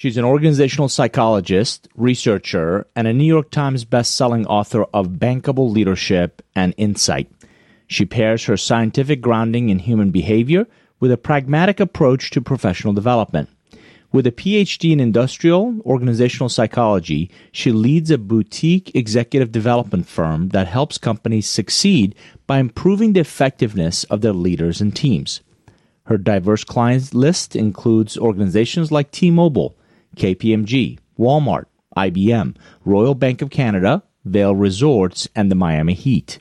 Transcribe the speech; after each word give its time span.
She's 0.00 0.16
an 0.16 0.24
organizational 0.24 0.88
psychologist, 0.88 1.86
researcher, 1.94 2.86
and 2.96 3.06
a 3.06 3.12
New 3.12 3.26
York 3.26 3.50
Times 3.50 3.84
bestselling 3.84 4.46
author 4.46 4.84
of 4.94 5.18
Bankable 5.18 5.70
Leadership 5.70 6.40
and 6.56 6.72
Insight. 6.78 7.30
She 7.86 8.06
pairs 8.06 8.46
her 8.46 8.56
scientific 8.56 9.20
grounding 9.20 9.68
in 9.68 9.78
human 9.78 10.10
behavior 10.10 10.66
with 11.00 11.12
a 11.12 11.18
pragmatic 11.18 11.80
approach 11.80 12.30
to 12.30 12.40
professional 12.40 12.94
development. 12.94 13.50
With 14.10 14.26
a 14.26 14.32
PhD 14.32 14.90
in 14.90 15.00
industrial 15.00 15.78
organizational 15.84 16.48
psychology, 16.48 17.30
she 17.52 17.70
leads 17.70 18.10
a 18.10 18.16
boutique 18.16 18.96
executive 18.96 19.52
development 19.52 20.08
firm 20.08 20.48
that 20.48 20.66
helps 20.66 20.96
companies 20.96 21.46
succeed 21.46 22.14
by 22.46 22.58
improving 22.58 23.12
the 23.12 23.20
effectiveness 23.20 24.04
of 24.04 24.22
their 24.22 24.32
leaders 24.32 24.80
and 24.80 24.96
teams. 24.96 25.42
Her 26.04 26.16
diverse 26.16 26.64
client 26.64 27.12
list 27.12 27.54
includes 27.54 28.16
organizations 28.16 28.90
like 28.90 29.10
T 29.10 29.30
Mobile, 29.30 29.76
KPMG, 30.16 30.98
Walmart, 31.18 31.66
IBM, 31.96 32.56
Royal 32.84 33.14
Bank 33.14 33.42
of 33.42 33.50
Canada, 33.50 34.02
Vail 34.24 34.54
Resorts, 34.54 35.28
and 35.34 35.50
the 35.50 35.56
Miami 35.56 35.94
Heat. 35.94 36.38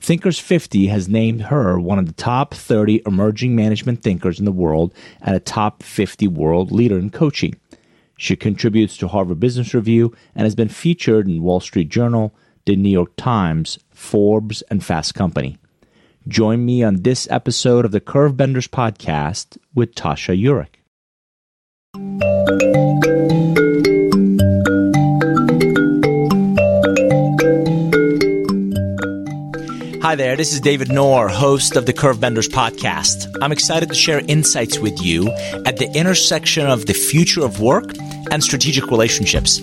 Thinkers 0.00 0.38
50 0.38 0.86
has 0.88 1.08
named 1.08 1.42
her 1.42 1.80
one 1.80 1.98
of 1.98 2.06
the 2.06 2.12
top 2.12 2.54
30 2.54 3.02
emerging 3.06 3.56
management 3.56 4.02
thinkers 4.02 4.38
in 4.38 4.44
the 4.44 4.52
world 4.52 4.94
and 5.20 5.34
a 5.34 5.40
top 5.40 5.82
50 5.82 6.28
world 6.28 6.70
leader 6.70 6.98
in 6.98 7.10
coaching. 7.10 7.58
She 8.16 8.36
contributes 8.36 8.96
to 8.98 9.08
Harvard 9.08 9.40
Business 9.40 9.74
Review 9.74 10.14
and 10.34 10.44
has 10.44 10.54
been 10.54 10.68
featured 10.68 11.28
in 11.28 11.42
Wall 11.42 11.60
Street 11.60 11.88
Journal, 11.88 12.34
the 12.66 12.76
New 12.76 12.90
York 12.90 13.16
Times, 13.16 13.78
Forbes, 13.90 14.62
and 14.62 14.84
Fast 14.84 15.14
Company. 15.14 15.58
Join 16.28 16.64
me 16.64 16.82
on 16.82 17.02
this 17.02 17.28
episode 17.30 17.84
of 17.84 17.92
the 17.92 18.00
Curvebenders 18.00 18.68
podcast 18.68 19.58
with 19.74 19.94
Tasha 19.94 20.40
Eurich. 20.40 20.75
Hi 21.96 22.02
there, 30.14 30.36
this 30.36 30.52
is 30.52 30.60
David 30.60 30.92
Nour, 30.92 31.28
host 31.28 31.74
of 31.74 31.86
the 31.86 31.94
Curvebenders 31.94 32.50
podcast. 32.50 33.34
I'm 33.40 33.50
excited 33.50 33.88
to 33.88 33.94
share 33.94 34.20
insights 34.28 34.78
with 34.78 35.00
you 35.00 35.30
at 35.64 35.78
the 35.78 35.90
intersection 35.94 36.66
of 36.66 36.84
the 36.84 36.92
future 36.92 37.42
of 37.42 37.62
work 37.62 37.94
and 38.30 38.44
strategic 38.44 38.90
relationships. 38.90 39.58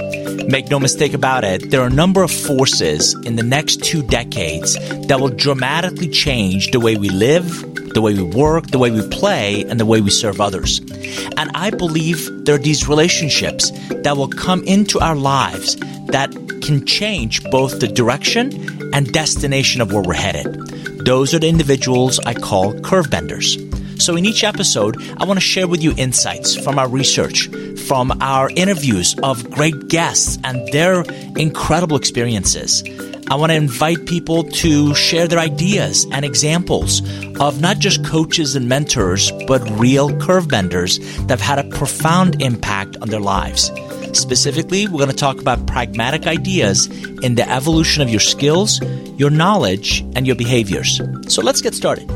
Make 0.47 0.71
no 0.71 0.79
mistake 0.79 1.13
about 1.13 1.43
it, 1.43 1.69
there 1.69 1.81
are 1.81 1.87
a 1.87 1.93
number 1.93 2.23
of 2.23 2.31
forces 2.31 3.13
in 3.27 3.35
the 3.35 3.43
next 3.43 3.83
two 3.83 4.01
decades 4.01 4.73
that 5.07 5.19
will 5.19 5.29
dramatically 5.29 6.07
change 6.07 6.71
the 6.71 6.79
way 6.79 6.95
we 6.95 7.09
live, 7.09 7.45
the 7.93 8.01
way 8.01 8.13
we 8.13 8.23
work, 8.23 8.67
the 8.67 8.79
way 8.79 8.91
we 8.91 9.07
play, 9.09 9.63
and 9.63 9.79
the 9.79 9.85
way 9.85 10.01
we 10.01 10.09
serve 10.09 10.41
others. 10.41 10.79
And 11.37 11.51
I 11.55 11.69
believe 11.69 12.29
there 12.45 12.55
are 12.55 12.59
these 12.59 12.87
relationships 12.87 13.71
that 13.89 14.17
will 14.17 14.29
come 14.29 14.63
into 14.63 14.99
our 14.99 15.15
lives 15.15 15.75
that 16.07 16.31
can 16.61 16.85
change 16.85 17.43
both 17.51 17.79
the 17.79 17.87
direction 17.87 18.93
and 18.93 19.11
destination 19.11 19.81
of 19.81 19.91
where 19.91 20.01
we're 20.01 20.13
headed. 20.13 20.53
Those 21.05 21.33
are 21.33 21.39
the 21.39 21.49
individuals 21.49 22.19
I 22.19 22.33
call 22.33 22.79
curve 22.81 23.09
benders. 23.09 23.57
So, 23.99 24.15
in 24.15 24.25
each 24.25 24.43
episode, 24.43 24.97
I 25.17 25.25
want 25.25 25.37
to 25.37 25.45
share 25.45 25.67
with 25.67 25.83
you 25.83 25.93
insights 25.97 26.55
from 26.55 26.79
our 26.79 26.89
research, 26.89 27.47
from 27.87 28.11
our 28.21 28.49
interviews 28.55 29.15
of 29.23 29.49
great 29.51 29.87
guests 29.87 30.37
and 30.43 30.67
their 30.69 31.03
incredible 31.37 31.95
experiences. 31.95 32.83
I 33.29 33.35
want 33.35 33.51
to 33.51 33.55
invite 33.55 34.05
people 34.05 34.43
to 34.43 34.93
share 34.95 35.27
their 35.27 35.39
ideas 35.39 36.05
and 36.11 36.25
examples 36.25 37.01
of 37.39 37.61
not 37.61 37.79
just 37.79 38.05
coaches 38.05 38.55
and 38.55 38.67
mentors, 38.67 39.31
but 39.47 39.61
real 39.79 40.15
curve 40.19 40.47
benders 40.47 40.99
that 41.27 41.39
have 41.39 41.41
had 41.41 41.59
a 41.59 41.69
profound 41.69 42.41
impact 42.41 42.97
on 42.97 43.09
their 43.09 43.19
lives. 43.19 43.71
Specifically, 44.17 44.87
we're 44.87 44.99
going 44.99 45.09
to 45.09 45.15
talk 45.15 45.39
about 45.39 45.65
pragmatic 45.65 46.27
ideas 46.27 46.87
in 47.23 47.35
the 47.35 47.49
evolution 47.49 48.03
of 48.03 48.09
your 48.09 48.19
skills, 48.19 48.81
your 49.17 49.29
knowledge, 49.29 50.01
and 50.15 50.27
your 50.27 50.35
behaviors. 50.35 51.01
So 51.27 51.41
let's 51.41 51.61
get 51.61 51.73
started. 51.73 52.09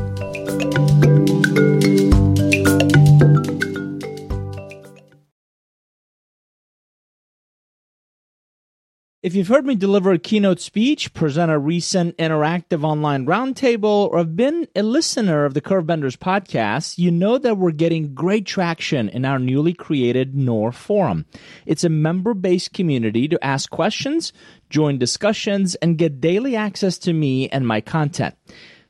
If 9.20 9.34
you've 9.34 9.48
heard 9.48 9.66
me 9.66 9.74
deliver 9.74 10.12
a 10.12 10.18
keynote 10.18 10.60
speech, 10.60 11.12
present 11.12 11.50
a 11.50 11.58
recent 11.58 12.16
interactive 12.18 12.84
online 12.84 13.26
roundtable, 13.26 14.08
or 14.12 14.18
have 14.18 14.36
been 14.36 14.68
a 14.76 14.84
listener 14.84 15.44
of 15.44 15.54
the 15.54 15.60
Curvebenders 15.60 16.16
podcast, 16.16 16.98
you 16.98 17.10
know 17.10 17.36
that 17.36 17.58
we're 17.58 17.72
getting 17.72 18.14
great 18.14 18.46
traction 18.46 19.08
in 19.08 19.24
our 19.24 19.40
newly 19.40 19.74
created 19.74 20.36
Nour 20.36 20.70
Forum. 20.70 21.26
It's 21.66 21.82
a 21.82 21.88
member 21.88 22.32
based 22.32 22.72
community 22.72 23.26
to 23.26 23.44
ask 23.44 23.68
questions, 23.70 24.32
join 24.70 24.98
discussions, 24.98 25.74
and 25.74 25.98
get 25.98 26.20
daily 26.20 26.54
access 26.54 26.96
to 26.98 27.12
me 27.12 27.48
and 27.48 27.66
my 27.66 27.80
content. 27.80 28.36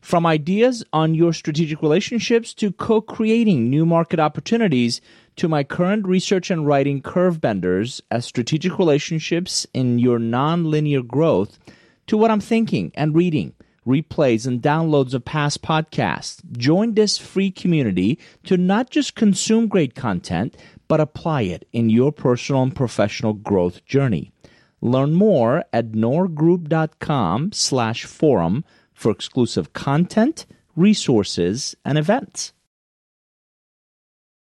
From 0.01 0.27
ideas 0.27 0.85
on 0.93 1.15
your 1.15 1.33
strategic 1.33 1.83
relationships 1.83 2.55
to 2.55 2.73
co 2.73 3.01
creating 3.01 3.69
new 3.69 3.85
market 3.85 4.21
opportunities 4.21 5.01
to 5.37 5.49
my 5.49 5.65
current 5.65 6.07
research 6.07 6.51
and 6.51 6.67
writing 6.67 7.03
curve 7.03 7.41
benders 7.41 8.01
as 8.11 8.25
strategic 8.25 8.79
relationships 8.79 9.67
in 9.75 9.99
your 9.99 10.19
nonlinear 10.19 11.07
growth 11.07 11.59
to 12.07 12.17
what 12.17 12.31
I'm 12.31 12.41
thinking 12.41 12.91
and 12.95 13.15
reading, 13.15 13.55
replays 13.87 14.47
and 14.47 14.63
downloads 14.63 15.15
of 15.15 15.25
past 15.25 15.63
podcasts. 15.63 16.41
Join 16.53 16.95
this 16.95 17.19
free 17.19 17.51
community 17.51 18.19
to 18.45 18.57
not 18.57 18.91
just 18.91 19.15
consume 19.15 19.69
great 19.69 19.95
content, 19.95 20.57
but 20.89 21.01
apply 21.01 21.43
it 21.43 21.69
in 21.73 21.91
your 21.91 22.13
personal 22.13 22.63
and 22.63 22.75
professional 22.75 23.35
growth 23.35 23.85
journey. 23.85 24.33
Learn 24.81 25.13
more 25.15 25.65
at 25.73 25.93
nourgroup.com 25.93 27.53
slash 27.53 28.05
forum 28.05 28.65
for 28.99 29.13
exclusive 29.13 29.73
content, 29.73 30.45
resources, 30.75 31.77
and 31.85 31.97
events. 31.97 32.53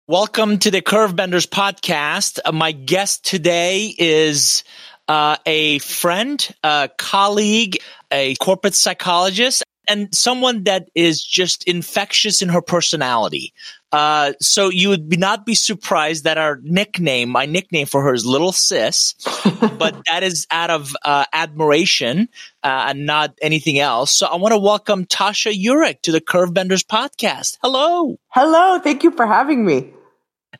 Welcome 0.08 0.58
to 0.60 0.72
the 0.72 0.82
Curvebenders 0.82 1.46
podcast. 1.46 2.40
Uh, 2.44 2.54
my 2.54 2.72
guest 2.72 3.26
today 3.26 3.94
is 3.96 4.64
uh, 5.10 5.36
a 5.46 5.80
friend, 5.80 6.56
a 6.64 6.90
colleague, 6.98 7.80
a 8.12 8.34
corporate 8.36 8.76
psychologist, 8.76 9.64
and 9.90 10.14
someone 10.16 10.64
that 10.66 10.90
is 10.94 11.24
just 11.24 11.64
infectious 11.64 12.42
in 12.42 12.50
her 12.50 12.62
personality. 12.62 13.54
Uh, 13.92 14.34
so 14.40 14.70
you 14.70 14.90
would 14.90 15.10
be 15.10 15.18
not 15.18 15.48
be 15.48 15.56
surprised 15.56 16.26
that 16.26 16.38
our 16.38 16.60
nickname, 16.62 17.30
my 17.30 17.48
nickname 17.48 17.88
for 17.88 18.04
her 18.04 18.14
is 18.14 18.24
Little 18.24 18.52
Sis, 18.52 19.16
but 19.80 20.00
that 20.06 20.22
is 20.22 20.46
out 20.52 20.70
of 20.70 20.96
uh, 21.04 21.26
admiration 21.34 22.30
uh, 22.64 22.86
and 22.90 23.08
not 23.08 23.36
anything 23.42 23.80
else. 23.80 24.12
So 24.12 24.28
I 24.28 24.36
want 24.36 24.54
to 24.54 24.60
welcome 24.60 25.06
Tasha 25.06 25.52
Eurich 25.52 26.04
to 26.04 26.12
the 26.12 26.22
Curvebenders 26.22 26.86
podcast. 26.86 27.58
Hello. 27.64 28.20
Hello. 28.28 28.80
Thank 28.80 29.04
you 29.04 29.10
for 29.10 29.26
having 29.26 29.66
me. 29.66 29.92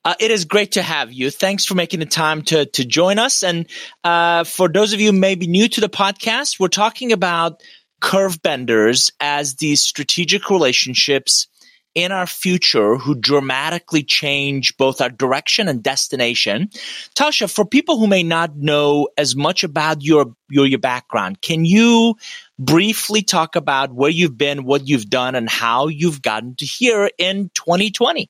Uh, 0.04 0.16
it 0.20 0.32
is 0.32 0.46
great 0.46 0.72
to 0.72 0.82
have 0.82 1.12
you. 1.12 1.30
Thanks 1.30 1.66
for 1.66 1.76
making 1.76 2.00
the 2.00 2.06
time 2.06 2.42
to 2.44 2.66
to 2.66 2.86
join 2.86 3.20
us. 3.20 3.44
And 3.44 3.68
uh, 4.04 4.44
for 4.44 4.70
those 4.70 4.94
of 4.94 5.02
you 5.02 5.12
maybe 5.12 5.46
new 5.46 5.68
to 5.68 5.82
the 5.82 5.90
podcast, 5.90 6.60
we're 6.60 6.70
talking 6.70 7.12
about 7.12 7.62
curve 8.00 8.42
benders 8.42 9.12
as 9.20 9.56
these 9.56 9.82
strategic 9.82 10.50
relationships 10.50 11.48
in 11.96 12.12
our 12.12 12.28
future 12.28 12.96
who 12.98 13.16
dramatically 13.16 14.04
change 14.04 14.78
both 14.78 15.02
our 15.02 15.10
direction 15.10 15.68
and 15.68 15.82
destination. 15.82 16.70
Tasha, 17.16 17.52
for 17.52 17.66
people 17.66 17.98
who 17.98 18.08
may 18.08 18.24
not 18.24 18.56
know 18.56 19.10
as 19.18 19.36
much 19.36 19.64
about 19.64 20.04
your 20.04 20.34
your, 20.50 20.66
your 20.66 20.80
background, 20.80 21.42
can 21.42 21.66
you 21.66 22.16
briefly 22.58 23.22
talk 23.22 23.56
about 23.56 23.94
where 23.94 24.10
you've 24.10 24.38
been, 24.38 24.66
what 24.66 24.88
you've 24.88 25.10
done, 25.10 25.36
and 25.36 25.50
how 25.50 25.88
you've 25.88 26.22
gotten 26.22 26.56
to 26.56 26.66
here 26.66 27.10
in 27.18 27.50
2020? 27.54 28.30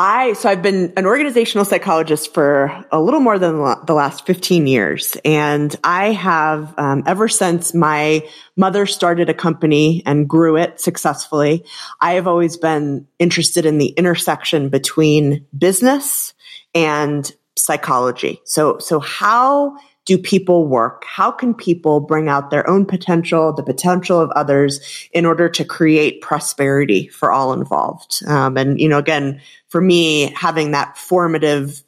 I, 0.00 0.34
so 0.34 0.48
I've 0.48 0.62
been 0.62 0.92
an 0.96 1.06
organizational 1.06 1.64
psychologist 1.64 2.32
for 2.32 2.84
a 2.92 3.00
little 3.00 3.18
more 3.18 3.36
than 3.36 3.56
the 3.84 3.94
last 3.94 4.24
15 4.26 4.68
years. 4.68 5.16
And 5.24 5.74
I 5.82 6.12
have, 6.12 6.72
um, 6.78 7.02
ever 7.04 7.26
since 7.26 7.74
my 7.74 8.24
mother 8.56 8.86
started 8.86 9.28
a 9.28 9.34
company 9.34 10.04
and 10.06 10.28
grew 10.28 10.56
it 10.56 10.80
successfully, 10.80 11.64
I 12.00 12.12
have 12.12 12.28
always 12.28 12.56
been 12.56 13.08
interested 13.18 13.66
in 13.66 13.78
the 13.78 13.88
intersection 13.88 14.68
between 14.68 15.44
business 15.56 16.32
and 16.76 17.28
psychology. 17.56 18.40
So, 18.44 18.78
so 18.78 19.00
how 19.00 19.78
do 20.08 20.16
people 20.16 20.66
work? 20.66 21.04
How 21.04 21.30
can 21.30 21.52
people 21.52 22.00
bring 22.00 22.30
out 22.30 22.48
their 22.48 22.66
own 22.66 22.86
potential, 22.86 23.52
the 23.52 23.62
potential 23.62 24.18
of 24.18 24.30
others 24.30 24.80
in 25.12 25.26
order 25.26 25.50
to 25.50 25.66
create 25.66 26.22
prosperity 26.22 27.08
for 27.08 27.30
all 27.30 27.52
involved? 27.52 28.22
Um, 28.26 28.56
and, 28.56 28.80
you 28.80 28.88
know, 28.88 28.96
again, 28.96 29.42
for 29.68 29.82
me, 29.82 30.32
having 30.34 30.70
that 30.70 30.96
formative 30.96 31.82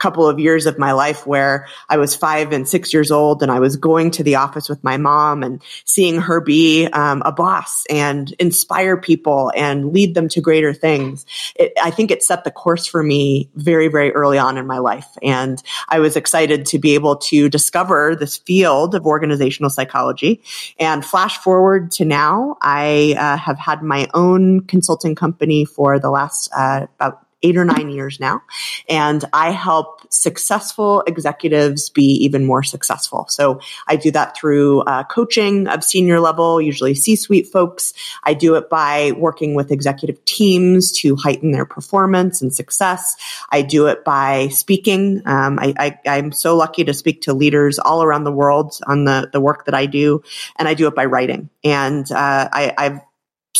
couple 0.00 0.26
of 0.26 0.40
years 0.40 0.66
of 0.66 0.78
my 0.78 0.92
life 0.92 1.26
where 1.26 1.66
I 1.88 1.98
was 1.98 2.16
five 2.16 2.52
and 2.52 2.66
six 2.66 2.92
years 2.92 3.10
old 3.10 3.42
and 3.42 3.52
I 3.52 3.60
was 3.60 3.76
going 3.76 4.10
to 4.12 4.24
the 4.24 4.36
office 4.36 4.68
with 4.68 4.82
my 4.82 4.96
mom 4.96 5.42
and 5.42 5.62
seeing 5.84 6.20
her 6.20 6.40
be 6.40 6.86
um, 6.86 7.22
a 7.24 7.30
boss 7.30 7.84
and 7.90 8.32
inspire 8.38 8.96
people 8.96 9.52
and 9.54 9.92
lead 9.92 10.14
them 10.14 10.28
to 10.30 10.40
greater 10.40 10.72
things. 10.72 11.26
It, 11.54 11.72
I 11.82 11.90
think 11.90 12.10
it 12.10 12.22
set 12.22 12.44
the 12.44 12.50
course 12.50 12.86
for 12.86 13.02
me 13.02 13.50
very, 13.54 13.88
very 13.88 14.10
early 14.12 14.38
on 14.38 14.56
in 14.56 14.66
my 14.66 14.78
life. 14.78 15.06
And 15.22 15.62
I 15.88 16.00
was 16.00 16.16
excited 16.16 16.64
to 16.66 16.78
be 16.78 16.94
able 16.94 17.16
to 17.16 17.50
discover 17.50 18.16
this 18.16 18.38
field 18.38 18.94
of 18.94 19.04
organizational 19.04 19.68
psychology. 19.68 20.42
And 20.78 21.04
flash 21.04 21.36
forward 21.36 21.90
to 21.92 22.06
now, 22.06 22.56
I 22.62 23.14
uh, 23.18 23.36
have 23.36 23.58
had 23.58 23.82
my 23.82 24.08
own 24.14 24.62
consulting 24.62 25.14
company 25.14 25.66
for 25.66 25.98
the 25.98 26.10
last 26.10 26.50
uh, 26.56 26.86
about 26.98 27.26
eight 27.42 27.56
or 27.56 27.64
nine 27.64 27.90
years 27.90 28.20
now. 28.20 28.42
And 28.88 29.24
I 29.32 29.50
help 29.50 30.00
successful 30.12 31.02
executives 31.06 31.90
be 31.90 32.04
even 32.24 32.44
more 32.44 32.62
successful. 32.62 33.26
So 33.28 33.60
I 33.86 33.96
do 33.96 34.10
that 34.10 34.36
through 34.36 34.80
uh, 34.82 35.04
coaching 35.04 35.66
of 35.68 35.84
senior 35.84 36.20
level, 36.20 36.60
usually 36.60 36.94
C 36.94 37.16
suite 37.16 37.46
folks. 37.46 37.94
I 38.24 38.34
do 38.34 38.56
it 38.56 38.68
by 38.68 39.12
working 39.16 39.54
with 39.54 39.70
executive 39.70 40.24
teams 40.24 40.92
to 41.00 41.16
heighten 41.16 41.52
their 41.52 41.64
performance 41.64 42.42
and 42.42 42.52
success. 42.52 43.16
I 43.50 43.62
do 43.62 43.86
it 43.86 44.04
by 44.04 44.48
speaking. 44.48 45.22
Um, 45.26 45.58
I, 45.58 45.98
am 46.04 46.32
so 46.32 46.56
lucky 46.56 46.84
to 46.84 46.94
speak 46.94 47.22
to 47.22 47.32
leaders 47.32 47.78
all 47.78 48.02
around 48.02 48.24
the 48.24 48.32
world 48.32 48.78
on 48.86 49.04
the, 49.04 49.30
the 49.32 49.40
work 49.40 49.64
that 49.66 49.74
I 49.74 49.86
do. 49.86 50.22
And 50.56 50.68
I 50.68 50.74
do 50.74 50.86
it 50.86 50.94
by 50.94 51.06
writing. 51.06 51.50
And 51.64 52.10
uh, 52.10 52.48
I, 52.52 52.74
I've 52.76 53.00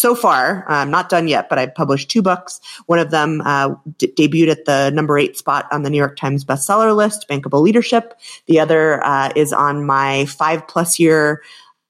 so 0.01 0.15
far, 0.15 0.65
I'm 0.67 0.91
not 0.91 1.11
done 1.11 1.29
yet, 1.29 1.51
but 1.51 1.59
I've 1.59 1.75
published 1.75 2.11
two 2.11 2.23
books. 2.23 2.59
One 2.87 2.99
of 2.99 3.11
them 3.11 3.43
uh, 3.45 3.75
d- 3.99 4.13
debuted 4.17 4.49
at 4.51 4.65
the 4.65 4.91
number 4.91 5.19
eight 5.19 5.37
spot 5.37 5.67
on 5.71 5.83
the 5.83 5.91
New 5.91 5.99
York 5.99 6.17
Times 6.17 6.43
bestseller 6.43 6.97
list, 6.97 7.27
Bankable 7.29 7.61
Leadership. 7.61 8.19
The 8.47 8.61
other 8.61 9.05
uh, 9.05 9.31
is 9.37 9.53
on 9.53 9.85
my 9.85 10.25
five 10.25 10.67
plus 10.67 10.99
year 10.99 11.43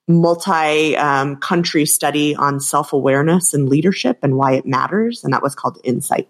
multi 0.08 0.96
um, 0.96 1.36
country 1.36 1.86
study 1.86 2.34
on 2.34 2.58
self 2.58 2.92
awareness 2.92 3.54
and 3.54 3.68
leadership 3.68 4.18
and 4.22 4.36
why 4.36 4.54
it 4.54 4.66
matters. 4.66 5.22
And 5.22 5.32
that 5.32 5.42
was 5.42 5.54
called 5.54 5.78
Insight. 5.84 6.28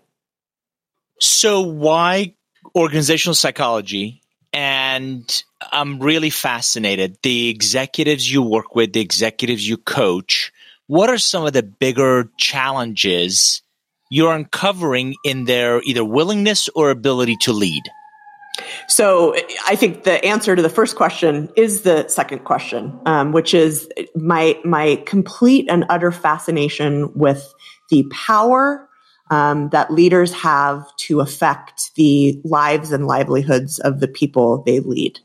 So, 1.18 1.62
why 1.62 2.34
organizational 2.76 3.34
psychology? 3.34 4.20
And 4.52 5.44
I'm 5.72 6.00
really 6.00 6.30
fascinated. 6.30 7.16
The 7.22 7.48
executives 7.48 8.30
you 8.30 8.42
work 8.42 8.74
with, 8.74 8.92
the 8.92 9.00
executives 9.00 9.66
you 9.66 9.78
coach, 9.78 10.49
what 10.90 11.08
are 11.08 11.18
some 11.18 11.46
of 11.46 11.52
the 11.52 11.62
bigger 11.62 12.28
challenges 12.36 13.62
you're 14.10 14.32
uncovering 14.32 15.14
in 15.24 15.44
their 15.44 15.80
either 15.84 16.04
willingness 16.04 16.68
or 16.74 16.90
ability 16.90 17.36
to 17.36 17.52
lead? 17.52 17.84
So 18.88 19.36
I 19.68 19.76
think 19.76 20.02
the 20.02 20.24
answer 20.24 20.56
to 20.56 20.60
the 20.60 20.68
first 20.68 20.96
question 20.96 21.48
is 21.56 21.82
the 21.82 22.08
second 22.08 22.40
question, 22.40 22.98
um, 23.06 23.30
which 23.30 23.54
is 23.54 23.88
my 24.16 24.58
my 24.64 25.00
complete 25.06 25.70
and 25.70 25.84
utter 25.88 26.10
fascination 26.10 27.12
with 27.14 27.54
the 27.90 28.04
power 28.10 28.88
um, 29.30 29.68
that 29.70 29.92
leaders 29.92 30.32
have 30.32 30.84
to 30.96 31.20
affect 31.20 31.94
the 31.94 32.40
lives 32.44 32.92
and 32.92 33.06
livelihoods 33.06 33.78
of 33.78 34.00
the 34.00 34.08
people 34.08 34.62
they 34.64 34.80
lead. 34.80 35.18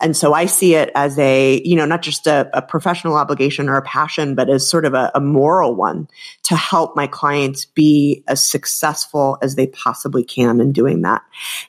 And 0.00 0.16
so 0.16 0.32
I 0.32 0.46
see 0.46 0.74
it 0.74 0.90
as 0.94 1.18
a, 1.18 1.62
you 1.62 1.76
know, 1.76 1.84
not 1.84 2.02
just 2.02 2.26
a, 2.26 2.50
a 2.56 2.62
professional 2.62 3.16
obligation 3.16 3.68
or 3.68 3.76
a 3.76 3.82
passion, 3.82 4.34
but 4.34 4.48
as 4.48 4.68
sort 4.68 4.86
of 4.86 4.94
a, 4.94 5.10
a 5.14 5.20
moral 5.20 5.76
one 5.76 6.08
to 6.44 6.56
help 6.56 6.96
my 6.96 7.06
clients 7.06 7.66
be 7.66 8.24
as 8.26 8.44
successful 8.44 9.38
as 9.42 9.54
they 9.54 9.66
possibly 9.66 10.24
can 10.24 10.60
in 10.60 10.72
doing 10.72 11.02
that. 11.02 11.22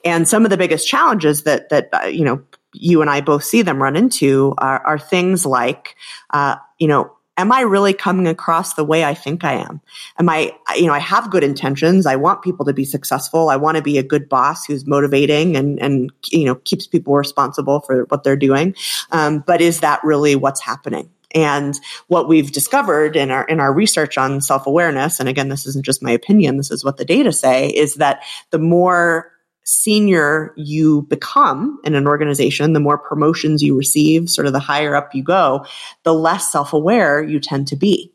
And 0.06 0.28
some 0.28 0.46
of 0.46 0.50
the 0.50 0.58
biggest 0.58 0.88
challenges 0.88 1.44
that, 1.44 1.70
that, 1.70 1.90
uh, 1.92 2.08
you 2.08 2.24
know, 2.24 2.42
you 2.74 3.02
and 3.02 3.10
I 3.10 3.20
both 3.20 3.44
see 3.44 3.64
them 3.64 3.84
run 3.84 3.98
into 3.98 4.54
are, 4.58 4.86
are 4.86 5.00
things 5.00 5.46
like, 5.46 5.96
uh, 6.30 6.56
you 6.80 6.88
know, 6.88 7.12
am 7.38 7.52
I 7.52 7.62
really 7.62 7.94
coming 7.94 8.28
across 8.28 8.74
the 8.74 8.84
way 8.84 9.04
I 9.04 9.14
think 9.14 9.44
I 9.44 9.54
am? 9.54 9.82
Am 10.20 10.30
I, 10.30 10.56
you 10.76 10.86
know, 10.86 10.94
I 10.94 11.00
have 11.00 11.32
good 11.32 11.44
intentions. 11.44 12.06
I 12.06 12.16
want 12.16 12.42
people 12.42 12.66
to 12.66 12.74
be 12.74 12.86
successful. 12.86 13.50
I 13.50 13.56
want 13.56 13.78
to 13.78 13.84
be 13.84 13.98
a 13.98 14.04
good 14.04 14.30
boss 14.30 14.66
who's 14.66 14.86
motivating 14.86 15.56
and, 15.56 15.80
and, 15.80 16.12
you 16.30 16.46
know, 16.46 16.56
keeps 16.56 16.88
people 16.88 17.16
responsible 17.16 17.80
for 17.82 18.04
what 18.06 18.24
they're 18.24 18.36
doing. 18.36 18.76
Um, 19.12 19.40
but 19.40 19.62
is 19.62 19.80
that 19.80 20.04
really 20.04 20.36
what's 20.36 20.62
happening? 20.62 21.10
And 21.34 21.80
what 22.08 22.28
we've 22.28 22.52
discovered 22.52 23.16
in 23.16 23.32
our, 23.32 23.46
in 23.46 23.62
our 23.62 23.74
research 23.74 24.18
on 24.18 24.42
self-awareness, 24.42 25.22
and 25.22 25.30
again, 25.30 25.48
this 25.48 25.66
isn't 25.66 25.86
just 25.86 26.04
my 26.04 26.12
opinion, 26.12 26.58
this 26.58 26.72
is 26.72 26.84
what 26.84 26.98
the 26.98 27.06
data 27.06 27.32
say, 27.32 27.70
is 27.70 27.96
that 27.96 28.24
the 28.50 28.60
more 28.60 29.32
senior 29.64 30.54
you 30.58 31.04
become 31.04 31.80
in 31.84 31.96
an 31.96 32.08
organization, 32.08 32.74
the 32.74 32.80
more 32.80 32.98
promotions 32.98 33.62
you 33.62 33.78
receive, 33.78 34.30
sort 34.30 34.48
of 34.48 34.54
the 34.54 34.60
higher 34.60 34.96
up 34.96 35.14
you 35.14 35.24
go, 35.24 35.66
the 36.04 36.14
less 36.14 36.52
self 36.52 36.74
aware 36.74 37.24
you 37.24 37.40
tend 37.40 37.68
to 37.68 37.76
be. 37.76 38.12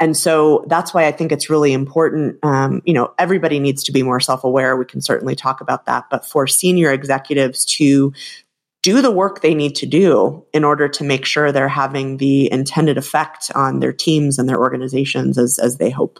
And 0.00 0.16
so 0.16 0.64
that's 0.66 0.94
why 0.94 1.06
I 1.06 1.12
think 1.12 1.30
it's 1.30 1.50
really 1.50 1.74
important. 1.74 2.42
Um, 2.42 2.80
you 2.86 2.94
know, 2.94 3.12
everybody 3.18 3.60
needs 3.60 3.84
to 3.84 3.92
be 3.92 4.02
more 4.02 4.18
self 4.18 4.44
aware. 4.44 4.76
We 4.76 4.86
can 4.86 5.02
certainly 5.02 5.36
talk 5.36 5.60
about 5.60 5.86
that. 5.86 6.06
But 6.10 6.26
for 6.26 6.46
senior 6.46 6.90
executives 6.90 7.64
to 7.76 8.12
do 8.82 9.02
the 9.02 9.10
work 9.10 9.42
they 9.42 9.54
need 9.54 9.76
to 9.76 9.86
do 9.86 10.46
in 10.54 10.64
order 10.64 10.88
to 10.88 11.04
make 11.04 11.26
sure 11.26 11.52
they're 11.52 11.68
having 11.68 12.16
the 12.16 12.50
intended 12.50 12.96
effect 12.96 13.50
on 13.54 13.80
their 13.80 13.92
teams 13.92 14.38
and 14.38 14.48
their 14.48 14.58
organizations 14.58 15.36
as, 15.36 15.58
as 15.58 15.76
they 15.76 15.90
hope. 15.90 16.18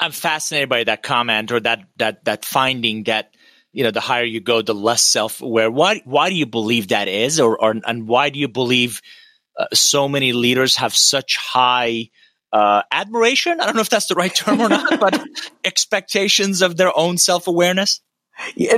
I'm 0.00 0.12
fascinated 0.12 0.70
by 0.70 0.84
that 0.84 1.02
comment 1.02 1.52
or 1.52 1.60
that 1.60 1.84
that 1.96 2.24
that 2.24 2.44
finding 2.44 3.04
that 3.04 3.34
you 3.76 3.84
know, 3.84 3.90
the 3.90 4.00
higher 4.00 4.24
you 4.24 4.40
go, 4.40 4.62
the 4.62 4.74
less 4.74 5.02
self-aware. 5.02 5.70
Why, 5.70 6.00
why 6.06 6.30
do 6.30 6.34
you 6.34 6.46
believe 6.46 6.88
that 6.88 7.08
is? 7.08 7.38
Or, 7.38 7.62
or 7.62 7.74
and 7.86 8.08
why 8.08 8.30
do 8.30 8.38
you 8.38 8.48
believe 8.48 9.02
uh, 9.58 9.66
so 9.74 10.08
many 10.08 10.32
leaders 10.32 10.76
have 10.76 10.96
such 10.96 11.36
high 11.36 12.08
uh, 12.54 12.84
admiration? 12.90 13.60
I 13.60 13.66
don't 13.66 13.74
know 13.74 13.82
if 13.82 13.90
that's 13.90 14.06
the 14.06 14.14
right 14.14 14.34
term 14.34 14.62
or 14.62 14.70
not, 14.70 14.98
but 14.98 15.22
expectations 15.64 16.62
of 16.62 16.78
their 16.78 16.90
own 16.96 17.18
self-awareness? 17.18 18.00
Yeah, 18.00 18.05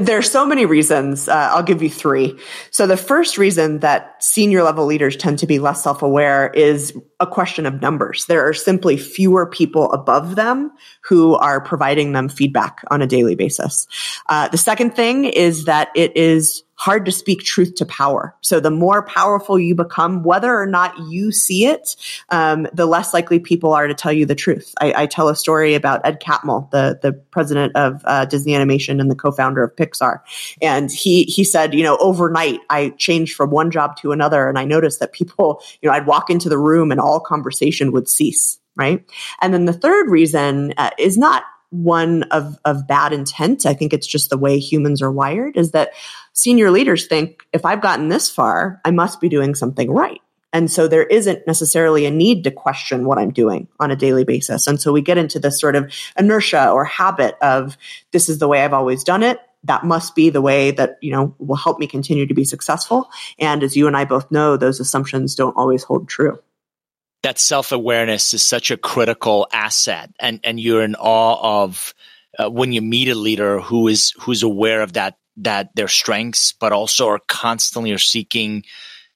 there 0.00 0.16
are 0.16 0.22
so 0.22 0.46
many 0.46 0.66
reasons. 0.66 1.28
Uh, 1.28 1.50
I'll 1.52 1.62
give 1.62 1.82
you 1.82 1.90
three. 1.90 2.38
So 2.70 2.87
the 2.87 2.96
first 2.96 3.38
reason 3.38 3.81
that 3.81 4.22
senior 4.22 4.62
level 4.62 4.87
leaders 4.87 5.16
tend 5.16 5.38
to 5.40 5.46
be 5.46 5.58
less 5.58 5.82
self-aware 5.82 6.50
is 6.55 6.96
a 7.20 7.26
question 7.26 7.66
of 7.66 7.81
numbers. 7.81 8.26
There 8.26 8.46
are 8.49 8.55
simply 8.55 8.96
fewer 8.96 9.46
people 9.46 9.93
above 9.93 10.37
them 10.37 10.70
who 11.02 11.34
are 11.37 11.60
providing 11.60 12.12
them 12.12 12.28
feedback 12.28 12.82
on 12.90 13.02
a 13.02 13.06
daily 13.06 13.34
basis. 13.34 13.87
Uh, 14.28 14.49
the 14.49 14.58
second 14.58 14.94
thing 14.94 15.25
is 15.25 15.64
that 15.64 15.88
it 15.94 16.16
is 16.16 16.62
hard 16.79 17.05
to 17.07 17.13
speak 17.13 17.43
truth 17.43 17.75
to 17.75 17.85
power. 17.85 18.37
So 18.41 18.61
the 18.61 18.71
more 18.71 19.03
powerful 19.03 19.59
you 19.59 19.75
become, 19.75 20.23
whether 20.23 20.57
or 20.57 20.65
not 20.65 20.97
you 21.09 21.33
see 21.33 21.67
it, 21.67 21.97
um, 22.29 22.69
the 22.73 22.87
less 22.87 23.13
likely 23.13 23.41
people 23.41 23.73
are 23.73 23.89
to 23.89 23.95
tell 23.95 24.13
you 24.13 24.27
the 24.27 24.37
truth. 24.37 24.75
I, 24.81 25.03
I 25.03 25.07
tell 25.07 25.29
a 25.29 25.35
story 25.35 25.75
about 25.75 26.03
Ed 26.05 26.21
Catmull, 26.21 26.71
the 26.71 26.99
the 27.03 27.13
president 27.13 27.75
of 27.75 28.03
uh, 28.05 28.25
Disney 28.27 28.55
Animation 28.55 29.01
and 29.01 29.11
the 29.11 29.17
co-founder 29.17 29.63
of 29.63 29.75
Pixar, 29.75 30.21
and 30.63 30.91
he 30.91 31.25
he 31.25 31.43
said, 31.43 31.75
you 31.75 31.83
know, 31.83 31.97
overnight 31.99 32.61
I 32.70 32.91
changed 32.91 33.35
from 33.35 33.51
one 33.51 33.73
job 33.73 33.97
to 33.99 34.13
another, 34.13 34.49
and 34.49 34.56
I 34.56 34.65
noticed 34.65 35.01
that 35.01 35.13
people, 35.13 35.61
you 35.82 35.89
know, 35.89 35.94
I'd 35.94 36.06
walk 36.06 36.31
into 36.31 36.49
the 36.49 36.58
room 36.58 36.93
and 36.93 37.01
all 37.01 37.19
conversation 37.19 37.91
would 37.93 38.08
cease. 38.08 38.58
Right. 38.77 39.05
And 39.43 39.53
then 39.53 39.65
the 39.65 39.73
third 39.73 40.08
reason 40.08 40.73
uh, 40.77 40.91
is 41.01 41.19
not 41.19 41.43
one 41.70 42.25
of, 42.25 42.58
of 42.65 42.87
bad 42.87 43.13
intent. 43.13 43.67
I 43.67 43.75
think 43.75 43.93
it's 43.93 44.06
just 44.06 44.31
the 44.31 44.39
way 44.39 44.58
humans 44.58 45.03
are 45.03 45.13
wired 45.13 45.56
is 45.56 45.72
that 45.72 45.91
senior 46.32 46.70
leaders 46.70 47.06
think 47.06 47.43
if 47.53 47.65
I've 47.65 47.82
gotten 47.82 48.08
this 48.08 48.31
far, 48.31 48.81
I 48.84 48.91
must 48.91 49.20
be 49.20 49.29
doing 49.29 49.55
something 49.55 49.91
right. 49.91 50.20
And 50.53 50.70
so 50.70 50.89
there 50.89 51.05
isn't 51.05 51.46
necessarily 51.46 52.06
a 52.06 52.10
need 52.10 52.44
to 52.44 52.51
question 52.51 53.05
what 53.05 53.19
I'm 53.19 53.32
doing 53.32 53.69
on 53.79 53.91
a 53.91 53.96
daily 53.96 54.25
basis. 54.25 54.67
And 54.67 54.81
so 54.81 54.93
we 54.93 55.03
get 55.03 55.19
into 55.19 55.39
this 55.39 55.60
sort 55.60 55.77
of 55.77 55.93
inertia 56.19 56.70
or 56.70 56.84
habit 56.87 57.37
of 57.43 57.77
this 58.13 58.31
is 58.31 58.39
the 58.39 58.48
way 58.48 58.65
I've 58.65 58.72
always 58.72 59.05
done 59.05 59.22
it. 59.22 59.39
That 59.65 59.84
must 59.84 60.15
be 60.15 60.31
the 60.31 60.41
way 60.41 60.70
that, 60.70 60.98
you 61.03 61.13
know, 61.13 61.34
will 61.39 61.56
help 61.56 61.79
me 61.79 61.87
continue 61.87 62.27
to 62.27 62.34
be 62.34 62.44
successful. 62.44 63.10
And 63.39 63.63
as 63.63 63.77
you 63.77 63.87
and 63.87 63.96
I 63.96 64.06
both 64.06 64.31
know, 64.31 64.56
those 64.56 64.81
assumptions 64.81 65.34
don't 65.34 65.56
always 65.56 65.82
hold 65.82 66.08
true 66.08 66.39
that 67.22 67.39
self 67.39 67.72
awareness 67.72 68.34
is 68.34 68.43
such 68.43 68.70
a 68.70 68.77
critical 68.77 69.46
asset, 69.53 70.10
and 70.20 70.41
and 70.44 70.60
you're 70.60 70.82
in 70.82 70.94
awe 70.94 71.63
of 71.63 71.94
uh, 72.39 72.51
when 72.51 72.72
you 72.72 72.82
meet 72.82 73.08
a 73.08 73.15
leader 73.15 73.60
who 73.60 73.89
is 73.89 74.13
who's 74.20 74.43
aware 74.43 74.82
of 74.82 74.94
that 74.94 75.19
that 75.39 75.75
their 75.75 75.89
strengths, 75.89 76.53
but 76.53 76.72
also 76.72 77.08
are 77.08 77.20
constantly 77.29 77.93
are 77.93 77.98
seeking 77.98 78.65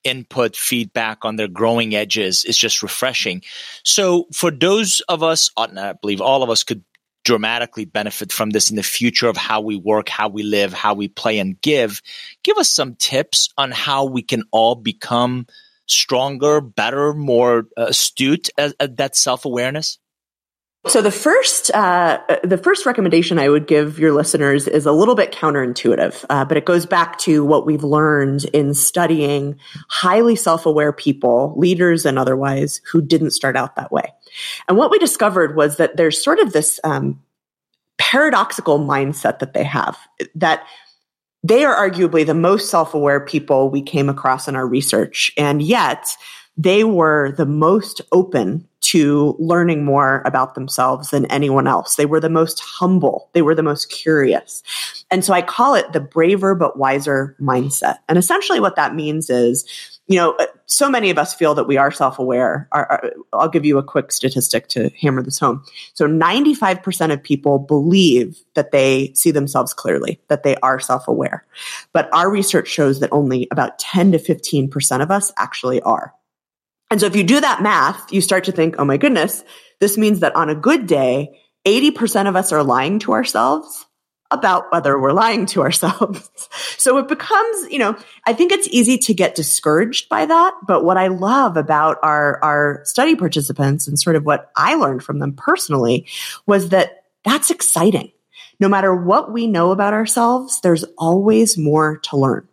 input, 0.04 0.56
feedback 0.56 1.25
on 1.25 1.37
their 1.37 1.49
growing 1.49 1.94
edges. 1.94 2.44
It's 2.44 2.59
just 2.59 2.82
refreshing. 2.82 3.42
So 3.85 4.26
for 4.32 4.50
those 4.50 5.00
of 5.09 5.23
us, 5.23 5.50
uh, 5.56 5.68
I 5.76 5.92
believe 5.92 6.21
all 6.21 6.42
of 6.42 6.50
us 6.50 6.64
could 6.64 6.85
dramatically 7.25 7.85
benefit 7.85 8.32
from 8.32 8.50
this 8.50 8.71
in 8.71 8.76
the 8.76 8.82
future 8.82 9.28
of 9.28 9.37
how 9.37 9.61
we 9.61 9.76
work, 9.76 10.09
how 10.09 10.28
we 10.28 10.42
live, 10.42 10.73
how 10.73 10.94
we 10.94 11.06
play 11.06 11.38
and 11.38 11.61
give. 11.61 12.02
Give 12.42 12.59
us 12.59 12.68
some 12.68 12.97
tips 12.97 13.49
on 13.56 13.71
how 13.71 14.06
we 14.06 14.23
can 14.23 14.42
all 14.50 14.75
become 14.75 15.47
stronger, 15.92 16.61
better, 16.61 17.14
more 17.14 17.66
astute 17.76 18.49
at, 18.58 18.75
at 18.80 18.96
that 18.96 19.16
self 19.16 19.44
awareness? 19.44 19.99
So 20.88 21.00
the 21.00 21.12
first, 21.12 21.70
uh, 21.72 22.18
the 22.42 22.58
first 22.58 22.87
recommendation 22.87 23.38
I 23.38 23.49
would 23.49 23.68
give 23.68 24.00
your 24.00 24.12
listeners 24.12 24.66
is 24.66 24.84
a 24.84 24.90
little 24.90 25.14
bit 25.14 25.30
counterintuitive, 25.30 26.25
uh, 26.28 26.44
but 26.44 26.56
it 26.56 26.64
goes 26.64 26.87
back 26.87 27.18
to 27.18 27.44
what 27.44 27.64
we've 27.64 27.84
learned 27.84 28.46
in 28.46 28.75
studying 28.75 29.61
highly 29.88 30.34
self-aware 30.34 30.92
people, 30.92 31.54
leaders 31.56 32.04
and 32.04 32.18
otherwise, 32.18 32.80
who 32.90 33.00
didn't 33.00 33.30
start 33.30 33.56
out 33.56 33.76
that 33.76 33.92
way. 33.92 34.12
And 34.66 34.76
what 34.76 34.90
we 34.90 34.99
discovered 34.99 35.54
was 35.54 35.76
that 35.76 35.96
there's 35.96 36.22
sort 36.22 36.40
of 36.40 36.52
this 36.52 36.80
um, 36.82 37.22
paradoxical 37.96 38.80
mindset 38.80 39.38
that 39.38 39.54
they 39.54 39.64
have 39.64 39.96
that 40.34 40.66
they 41.42 41.64
are 41.64 41.75
arguably 41.75 42.25
the 42.25 42.34
most 42.34 42.70
self-aware 42.70 43.20
people 43.20 43.70
we 43.70 43.82
came 43.82 44.08
across 44.08 44.49
in 44.49 44.56
our 44.56 44.66
research, 44.66 45.32
and 45.37 45.62
yet 45.62 46.16
they 46.56 46.84
were 46.84 47.32
the 47.37 47.46
most 47.46 48.00
open 48.12 48.68
to 48.82 49.37
learning 49.38 49.84
more 49.84 50.22
about 50.26 50.54
themselves 50.54 51.11
than 51.11 51.25
anyone 51.26 51.66
else. 51.66 51.94
They 51.94 52.04
were 52.04 52.20
the 52.20 52.28
most 52.28 52.61
humble. 52.61 53.30
They 53.32 53.40
were 53.40 53.54
the 53.54 53.62
most 53.62 53.90
curious. 53.90 54.62
And 55.11 55.25
so 55.25 55.32
I 55.32 55.40
call 55.40 55.75
it 55.75 55.92
the 55.92 56.00
braver 56.00 56.54
but 56.54 56.76
wiser 56.76 57.37
mindset. 57.40 57.99
And 58.08 58.18
essentially 58.18 58.61
what 58.61 58.76
that 58.76 58.94
means 58.94 59.30
is, 59.30 59.64
you 60.08 60.16
know, 60.16 60.37
so 60.66 60.88
many 60.90 61.11
of 61.11 61.19
us 61.19 61.35
feel 61.35 61.54
that 61.54 61.66
we 61.66 61.76
are 61.76 61.90
self-aware. 61.90 62.69
I'll 63.33 63.49
give 63.49 63.64
you 63.64 63.78
a 63.78 63.83
quick 63.83 64.12
statistic 64.12 64.69
to 64.69 64.90
hammer 65.00 65.23
this 65.23 65.38
home. 65.38 65.64
So 65.95 66.07
95% 66.07 67.12
of 67.12 67.23
people 67.23 67.59
believe 67.59 68.38
that 68.54 68.73
they 68.73 69.12
see 69.14 69.31
themselves 69.31 69.75
clearly, 69.75 70.21
that 70.28 70.42
they 70.42 70.57
are 70.57 70.81
self-aware. 70.81 71.47
But 71.92 72.09
our 72.14 72.31
research 72.31 72.69
shows 72.69 73.00
that 73.00 73.12
only 73.12 73.49
about 73.50 73.78
10 73.78 74.12
to 74.12 74.19
15% 74.19 75.02
of 75.02 75.11
us 75.11 75.33
actually 75.37 75.81
are. 75.83 76.14
And 76.90 77.00
so 77.00 77.07
if 77.07 77.16
you 77.16 77.25
do 77.25 77.40
that 77.40 77.62
math, 77.62 78.12
you 78.12 78.21
start 78.21 78.45
to 78.45 78.52
think, 78.52 78.76
oh 78.78 78.85
my 78.85 78.97
goodness, 78.97 79.45
this 79.81 79.97
means 79.97 80.21
that 80.21 80.37
on 80.37 80.50
a 80.50 80.54
good 80.54 80.87
day, 80.87 81.40
80% 81.64 82.28
of 82.28 82.37
us 82.37 82.52
are 82.52 82.62
lying 82.62 82.99
to 83.00 83.12
ourselves 83.12 83.87
about 84.32 84.72
whether 84.72 84.98
we're 84.98 85.12
lying 85.12 85.46
to 85.46 85.62
ourselves. 85.62 86.30
so 86.78 86.98
it 86.98 87.08
becomes, 87.08 87.70
you 87.70 87.78
know, 87.78 87.96
I 88.26 88.32
think 88.32 88.52
it's 88.52 88.68
easy 88.68 88.98
to 88.98 89.14
get 89.14 89.34
discouraged 89.34 90.08
by 90.08 90.26
that. 90.26 90.54
But 90.66 90.84
what 90.84 90.96
I 90.96 91.08
love 91.08 91.56
about 91.56 91.98
our, 92.02 92.42
our 92.42 92.80
study 92.84 93.16
participants 93.16 93.88
and 93.88 93.98
sort 93.98 94.16
of 94.16 94.24
what 94.24 94.50
I 94.56 94.74
learned 94.74 95.02
from 95.02 95.18
them 95.18 95.34
personally 95.34 96.06
was 96.46 96.70
that 96.70 97.04
that's 97.24 97.50
exciting. 97.50 98.12
No 98.60 98.68
matter 98.68 98.94
what 98.94 99.32
we 99.32 99.46
know 99.46 99.72
about 99.72 99.94
ourselves, 99.94 100.60
there's 100.60 100.84
always 100.96 101.58
more 101.58 101.98
to 101.98 102.16
learn. 102.16 102.48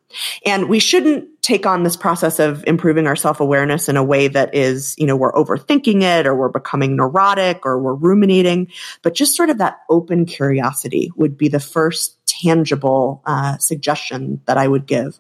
And 0.46 0.70
we 0.70 0.80
shouldn't 0.80 1.28
take 1.42 1.66
on 1.66 1.84
this 1.84 1.96
process 1.96 2.40
of 2.40 2.64
improving 2.68 3.08
our 3.08 3.16
self-awareness 3.16 3.90
in 3.90 3.98
a 3.98 4.04
way 4.04 4.28
that 4.28 4.54
is, 4.54 4.96
you 4.98 5.06
know, 5.06 5.16
we're 5.16 5.34
overthinking 5.34 6.02
it 6.02 6.28
or 6.28 6.36
we're 6.36 6.50
becoming 6.50 6.96
neurotic 6.96 7.66
or 7.66 7.80
we're 7.80 7.94
ruminating, 7.94 8.72
but 9.02 9.14
just 9.14 9.36
sort 9.36 9.50
of 9.50 9.58
that 9.58 9.80
open 9.90 10.26
curiosity 10.26 11.12
would 11.16 11.38
be 11.38 11.48
the 11.48 11.60
first 11.60 12.18
tangible 12.26 13.22
uh, 13.26 13.58
suggestion 13.58 14.42
that 14.46 14.58
I 14.58 14.68
would 14.68 14.86
give. 14.86 15.20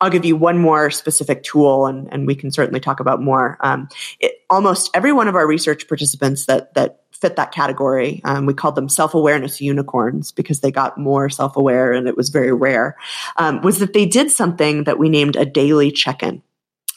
I'll 0.00 0.10
give 0.10 0.24
you 0.24 0.36
one 0.36 0.58
more 0.58 0.90
specific 0.90 1.42
tool, 1.42 1.86
and, 1.86 2.08
and 2.12 2.26
we 2.26 2.34
can 2.34 2.50
certainly 2.50 2.80
talk 2.80 3.00
about 3.00 3.20
more. 3.20 3.58
Um, 3.60 3.88
it, 4.20 4.32
almost 4.48 4.90
every 4.94 5.12
one 5.12 5.28
of 5.28 5.34
our 5.34 5.46
research 5.46 5.88
participants 5.88 6.46
that 6.46 6.74
that 6.74 7.00
fit 7.20 7.36
that 7.36 7.52
category. 7.52 8.20
Um, 8.24 8.46
we 8.46 8.54
called 8.54 8.74
them 8.74 8.88
self-awareness 8.88 9.60
unicorns 9.60 10.32
because 10.32 10.60
they 10.60 10.70
got 10.70 10.98
more 10.98 11.28
self-aware 11.28 11.92
and 11.92 12.08
it 12.08 12.16
was 12.16 12.30
very 12.30 12.52
rare, 12.52 12.96
um, 13.36 13.60
was 13.62 13.78
that 13.80 13.92
they 13.92 14.06
did 14.06 14.30
something 14.30 14.84
that 14.84 14.98
we 14.98 15.08
named 15.08 15.36
a 15.36 15.44
daily 15.44 15.90
check-in. 15.90 16.42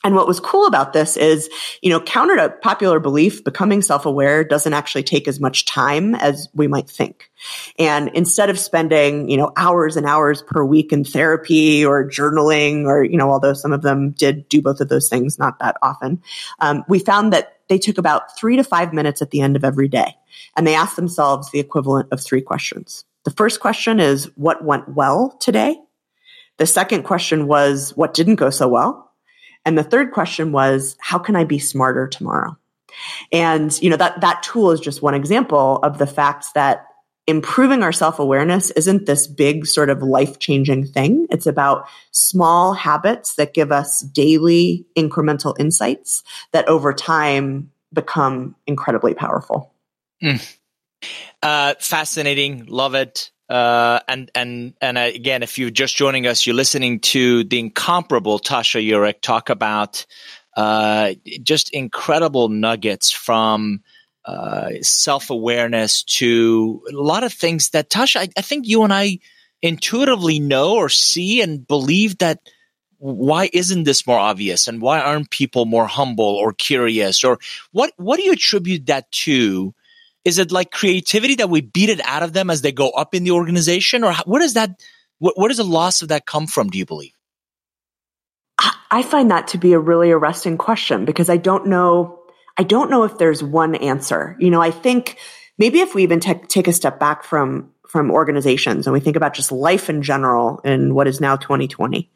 And 0.03 0.15
what 0.15 0.27
was 0.27 0.39
cool 0.39 0.65
about 0.65 0.93
this 0.93 1.15
is, 1.15 1.47
you 1.83 1.91
know, 1.91 1.99
counter 1.99 2.35
to 2.35 2.49
popular 2.49 2.99
belief, 2.99 3.43
becoming 3.43 3.83
self-aware 3.83 4.43
doesn't 4.43 4.73
actually 4.73 5.03
take 5.03 5.27
as 5.27 5.39
much 5.39 5.65
time 5.65 6.15
as 6.15 6.49
we 6.55 6.67
might 6.67 6.89
think. 6.89 7.29
And 7.77 8.09
instead 8.15 8.49
of 8.49 8.57
spending, 8.57 9.29
you 9.29 9.37
know, 9.37 9.51
hours 9.55 9.97
and 9.97 10.07
hours 10.07 10.41
per 10.41 10.63
week 10.63 10.91
in 10.91 11.03
therapy 11.03 11.85
or 11.85 12.09
journaling 12.09 12.85
or, 12.85 13.03
you 13.03 13.17
know, 13.17 13.29
although 13.29 13.53
some 13.53 13.73
of 13.73 13.83
them 13.83 14.09
did 14.09 14.49
do 14.49 14.63
both 14.63 14.81
of 14.81 14.89
those 14.89 15.07
things, 15.07 15.37
not 15.37 15.59
that 15.59 15.77
often, 15.83 16.23
um, 16.59 16.83
we 16.89 16.97
found 16.97 17.33
that 17.33 17.59
they 17.71 17.77
took 17.77 17.97
about 17.97 18.37
three 18.37 18.57
to 18.57 18.65
five 18.65 18.91
minutes 18.91 19.21
at 19.21 19.31
the 19.31 19.39
end 19.39 19.55
of 19.55 19.63
every 19.63 19.87
day. 19.87 20.13
And 20.57 20.67
they 20.67 20.75
asked 20.75 20.97
themselves 20.97 21.49
the 21.49 21.59
equivalent 21.61 22.09
of 22.11 22.19
three 22.19 22.41
questions. 22.41 23.05
The 23.23 23.31
first 23.31 23.61
question 23.61 24.01
is, 24.01 24.29
what 24.35 24.65
went 24.65 24.89
well 24.89 25.37
today? 25.39 25.79
The 26.57 26.65
second 26.65 27.03
question 27.03 27.47
was, 27.47 27.95
what 27.95 28.13
didn't 28.13 28.35
go 28.35 28.49
so 28.49 28.67
well? 28.67 29.09
And 29.63 29.77
the 29.77 29.85
third 29.85 30.11
question 30.11 30.51
was, 30.51 30.97
how 30.99 31.17
can 31.17 31.37
I 31.37 31.45
be 31.45 31.59
smarter 31.59 32.09
tomorrow? 32.09 32.57
And, 33.31 33.81
you 33.81 33.89
know, 33.89 33.95
that, 33.95 34.19
that 34.19 34.43
tool 34.43 34.71
is 34.71 34.81
just 34.81 35.01
one 35.01 35.13
example 35.13 35.77
of 35.81 35.97
the 35.97 36.07
fact 36.07 36.47
that 36.55 36.87
improving 37.31 37.81
our 37.81 37.91
self 37.91 38.19
awareness 38.19 38.69
isn't 38.71 39.05
this 39.07 39.25
big 39.25 39.65
sort 39.65 39.89
of 39.89 40.03
life 40.03 40.37
changing 40.37 40.85
thing. 40.85 41.25
It's 41.31 41.47
about 41.47 41.87
small 42.11 42.73
habits 42.73 43.35
that 43.35 43.53
give 43.55 43.71
us 43.71 44.01
daily 44.01 44.85
incremental 44.95 45.55
insights 45.59 46.23
that 46.51 46.67
over 46.67 46.93
time 46.93 47.71
become 47.93 48.55
incredibly 48.67 49.13
powerful. 49.13 49.73
Mm. 50.21 50.57
Uh, 51.41 51.73
fascinating. 51.79 52.65
Love 52.67 52.93
it. 52.93 53.31
Uh, 53.49 53.99
and 54.07 54.29
and 54.35 54.73
and 54.81 54.97
uh, 54.97 55.09
again, 55.13 55.41
if 55.41 55.57
you're 55.57 55.69
just 55.69 55.95
joining 55.95 56.27
us, 56.27 56.45
you're 56.45 56.55
listening 56.55 56.99
to 56.99 57.43
the 57.45 57.59
incomparable 57.59 58.39
Tasha 58.39 58.85
Eurich 58.87 59.21
talk 59.21 59.49
about 59.49 60.05
uh, 60.55 61.13
just 61.43 61.69
incredible 61.71 62.49
nuggets 62.49 63.11
from 63.11 63.81
uh, 64.25 64.69
self 64.81 65.29
awareness 65.29 66.03
to 66.03 66.83
a 66.89 66.95
lot 66.95 67.23
of 67.23 67.33
things 67.33 67.69
that 67.69 67.89
Tasha, 67.89 68.17
I, 68.17 68.29
I, 68.37 68.41
think 68.41 68.67
you 68.67 68.83
and 68.83 68.93
I 68.93 69.19
intuitively 69.61 70.39
know 70.39 70.75
or 70.75 70.89
see 70.89 71.41
and 71.41 71.67
believe 71.67 72.19
that 72.19 72.39
why 72.97 73.49
isn't 73.51 73.83
this 73.83 74.05
more 74.05 74.19
obvious 74.19 74.67
and 74.67 74.79
why 74.79 74.99
aren't 74.99 75.31
people 75.31 75.65
more 75.65 75.87
humble 75.87 76.35
or 76.35 76.53
curious 76.53 77.23
or 77.23 77.39
what 77.71 77.91
what 77.97 78.17
do 78.17 78.23
you 78.23 78.33
attribute 78.33 78.85
that 78.87 79.11
to? 79.11 79.73
Is 80.23 80.37
it 80.37 80.51
like 80.51 80.69
creativity 80.69 81.35
that 81.35 81.49
we 81.49 81.61
beat 81.61 81.89
it 81.89 81.99
out 82.05 82.21
of 82.21 82.31
them 82.31 82.51
as 82.51 82.61
they 82.61 82.71
go 82.71 82.91
up 82.91 83.15
in 83.15 83.23
the 83.23 83.31
organization 83.31 84.03
or 84.03 84.13
what 84.25 84.43
is 84.43 84.53
that? 84.53 84.83
What, 85.17 85.35
where 85.35 85.47
does 85.47 85.57
the 85.57 85.63
loss 85.63 86.03
of 86.03 86.09
that 86.09 86.27
come 86.27 86.45
from? 86.45 86.69
Do 86.69 86.77
you 86.77 86.85
believe? 86.85 87.13
I 88.91 89.03
find 89.03 89.31
that 89.31 89.47
to 89.49 89.57
be 89.57 89.73
a 89.73 89.79
really 89.79 90.11
arresting 90.11 90.57
question 90.57 91.05
because 91.05 91.29
I 91.29 91.37
don't 91.37 91.67
know 91.67 92.19
I 92.61 92.63
don't 92.63 92.91
know 92.91 93.05
if 93.05 93.17
there's 93.17 93.41
one 93.41 93.73
answer. 93.73 94.35
You 94.39 94.51
know, 94.51 94.61
I 94.61 94.69
think 94.69 95.17
maybe 95.57 95.79
if 95.79 95.95
we 95.95 96.03
even 96.03 96.19
t- 96.19 96.35
take 96.47 96.67
a 96.67 96.73
step 96.73 96.99
back 96.99 97.23
from 97.23 97.71
from 97.87 98.11
organizations 98.11 98.85
and 98.85 98.93
we 98.93 98.99
think 98.99 99.15
about 99.15 99.33
just 99.33 99.51
life 99.51 99.89
in 99.89 100.03
general 100.03 100.59
in 100.63 100.93
what 100.93 101.07
is 101.07 101.19
now 101.19 101.35
2020, 101.37 102.11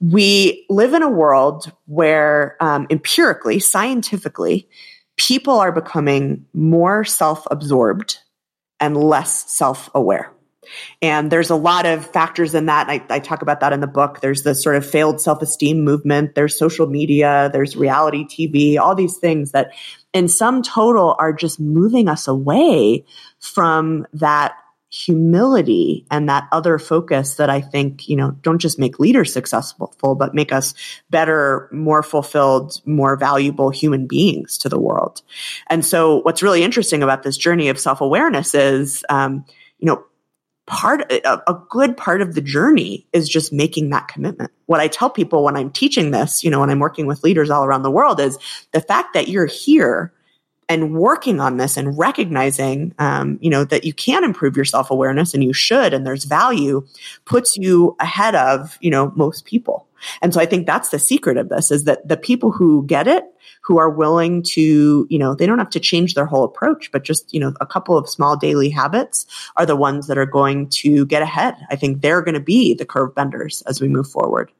we 0.00 0.64
live 0.70 0.94
in 0.94 1.02
a 1.02 1.10
world 1.10 1.70
where 1.84 2.56
um, 2.60 2.86
empirically, 2.88 3.58
scientifically, 3.58 4.66
people 5.16 5.58
are 5.58 5.70
becoming 5.70 6.46
more 6.54 7.04
self-absorbed 7.04 8.16
and 8.80 8.96
less 8.96 9.52
self-aware. 9.52 10.33
And 11.02 11.30
there's 11.30 11.50
a 11.50 11.56
lot 11.56 11.86
of 11.86 12.06
factors 12.06 12.54
in 12.54 12.66
that. 12.66 12.88
I, 12.88 13.04
I, 13.10 13.18
talk 13.18 13.42
about 13.42 13.60
that 13.60 13.72
in 13.72 13.80
the 13.80 13.86
book. 13.86 14.20
There's 14.20 14.42
the 14.42 14.54
sort 14.54 14.76
of 14.76 14.88
failed 14.88 15.20
self-esteem 15.20 15.82
movement. 15.82 16.34
There's 16.34 16.58
social 16.58 16.86
media. 16.86 17.50
There's 17.52 17.76
reality 17.76 18.24
TV, 18.24 18.78
all 18.78 18.94
these 18.94 19.18
things 19.18 19.52
that 19.52 19.72
in 20.12 20.28
sum 20.28 20.62
total 20.62 21.16
are 21.18 21.32
just 21.32 21.58
moving 21.58 22.08
us 22.08 22.28
away 22.28 23.04
from 23.40 24.06
that 24.12 24.54
humility 24.94 26.06
and 26.08 26.28
that 26.28 26.46
other 26.52 26.78
focus 26.78 27.34
that 27.34 27.50
I 27.50 27.60
think, 27.60 28.08
you 28.08 28.14
know, 28.14 28.30
don't 28.42 28.60
just 28.60 28.78
make 28.78 29.00
leaders 29.00 29.32
successful, 29.32 29.92
but 30.14 30.34
make 30.34 30.52
us 30.52 30.72
better, 31.10 31.68
more 31.72 32.04
fulfilled, 32.04 32.80
more 32.86 33.16
valuable 33.16 33.70
human 33.70 34.06
beings 34.06 34.56
to 34.58 34.68
the 34.68 34.78
world. 34.78 35.22
And 35.68 35.84
so 35.84 36.18
what's 36.18 36.44
really 36.44 36.62
interesting 36.62 37.02
about 37.02 37.24
this 37.24 37.36
journey 37.36 37.68
of 37.70 37.80
self-awareness 37.80 38.54
is, 38.54 39.04
um, 39.08 39.44
you 39.80 39.86
know, 39.86 40.04
part 40.66 41.10
a, 41.12 41.50
a, 41.50 41.60
good 41.68 41.96
part 41.96 42.22
of 42.22 42.34
the 42.34 42.40
journey 42.40 43.06
is 43.12 43.28
just 43.28 43.52
making 43.52 43.90
that 43.90 44.08
commitment. 44.08 44.50
What 44.66 44.80
i 44.80 44.88
tell 44.88 45.10
people 45.10 45.44
when 45.44 45.56
i'm 45.56 45.70
teaching 45.70 46.10
this 46.10 46.42
you 46.42 46.50
know 46.50 46.60
when 46.60 46.70
i'm 46.70 46.78
working 46.78 47.06
with 47.06 47.22
leaders 47.22 47.50
all 47.50 47.64
around 47.64 47.82
the 47.82 47.90
world 47.90 48.18
is 48.18 48.38
the 48.72 48.80
fact 48.80 49.12
that 49.14 49.28
you're 49.28 49.46
here 49.46 50.12
and 50.68 50.94
working 50.94 51.40
on 51.40 51.58
this 51.58 51.76
and 51.76 51.98
recognizing 51.98 52.94
um, 52.98 53.38
you 53.42 53.50
know 53.50 53.64
that 53.64 53.84
you 53.84 53.92
can 53.92 54.24
improve 54.24 54.56
your 54.56 54.64
self-awareness 54.64 55.34
and 55.34 55.44
you 55.44 55.52
should 55.52 55.92
and 55.92 56.06
there's 56.06 56.24
value 56.24 56.86
puts 57.26 57.56
you 57.56 57.94
ahead 58.00 58.34
of 58.34 58.78
you 58.80 58.90
know 58.90 59.12
most 59.14 59.44
people 59.44 59.86
and 60.22 60.32
so 60.34 60.40
i 60.40 60.46
think 60.46 60.66
that's 60.66 60.90
the 60.90 60.98
secret 60.98 61.36
of 61.36 61.48
this 61.48 61.70
is 61.70 61.84
that 61.84 62.06
the 62.06 62.16
people 62.16 62.50
who 62.50 62.86
get 62.86 63.06
it 63.06 63.24
who 63.64 63.78
are 63.78 63.88
willing 63.88 64.42
to, 64.42 65.06
you 65.08 65.18
know, 65.18 65.34
they 65.34 65.46
don't 65.46 65.58
have 65.58 65.70
to 65.70 65.80
change 65.80 66.14
their 66.14 66.26
whole 66.26 66.44
approach, 66.44 66.92
but 66.92 67.02
just, 67.02 67.32
you 67.32 67.40
know, 67.40 67.54
a 67.60 67.66
couple 67.66 67.96
of 67.96 68.08
small 68.08 68.36
daily 68.36 68.68
habits 68.68 69.26
are 69.56 69.64
the 69.64 69.74
ones 69.74 70.06
that 70.06 70.18
are 70.18 70.26
going 70.26 70.68
to 70.68 71.06
get 71.06 71.22
ahead. 71.22 71.56
I 71.70 71.76
think 71.76 72.02
they're 72.02 72.20
going 72.20 72.34
to 72.34 72.40
be 72.40 72.74
the 72.74 72.84
curve 72.84 73.14
benders 73.14 73.62
as 73.62 73.80
we 73.80 73.88
move 73.88 74.06
forward. 74.06 74.52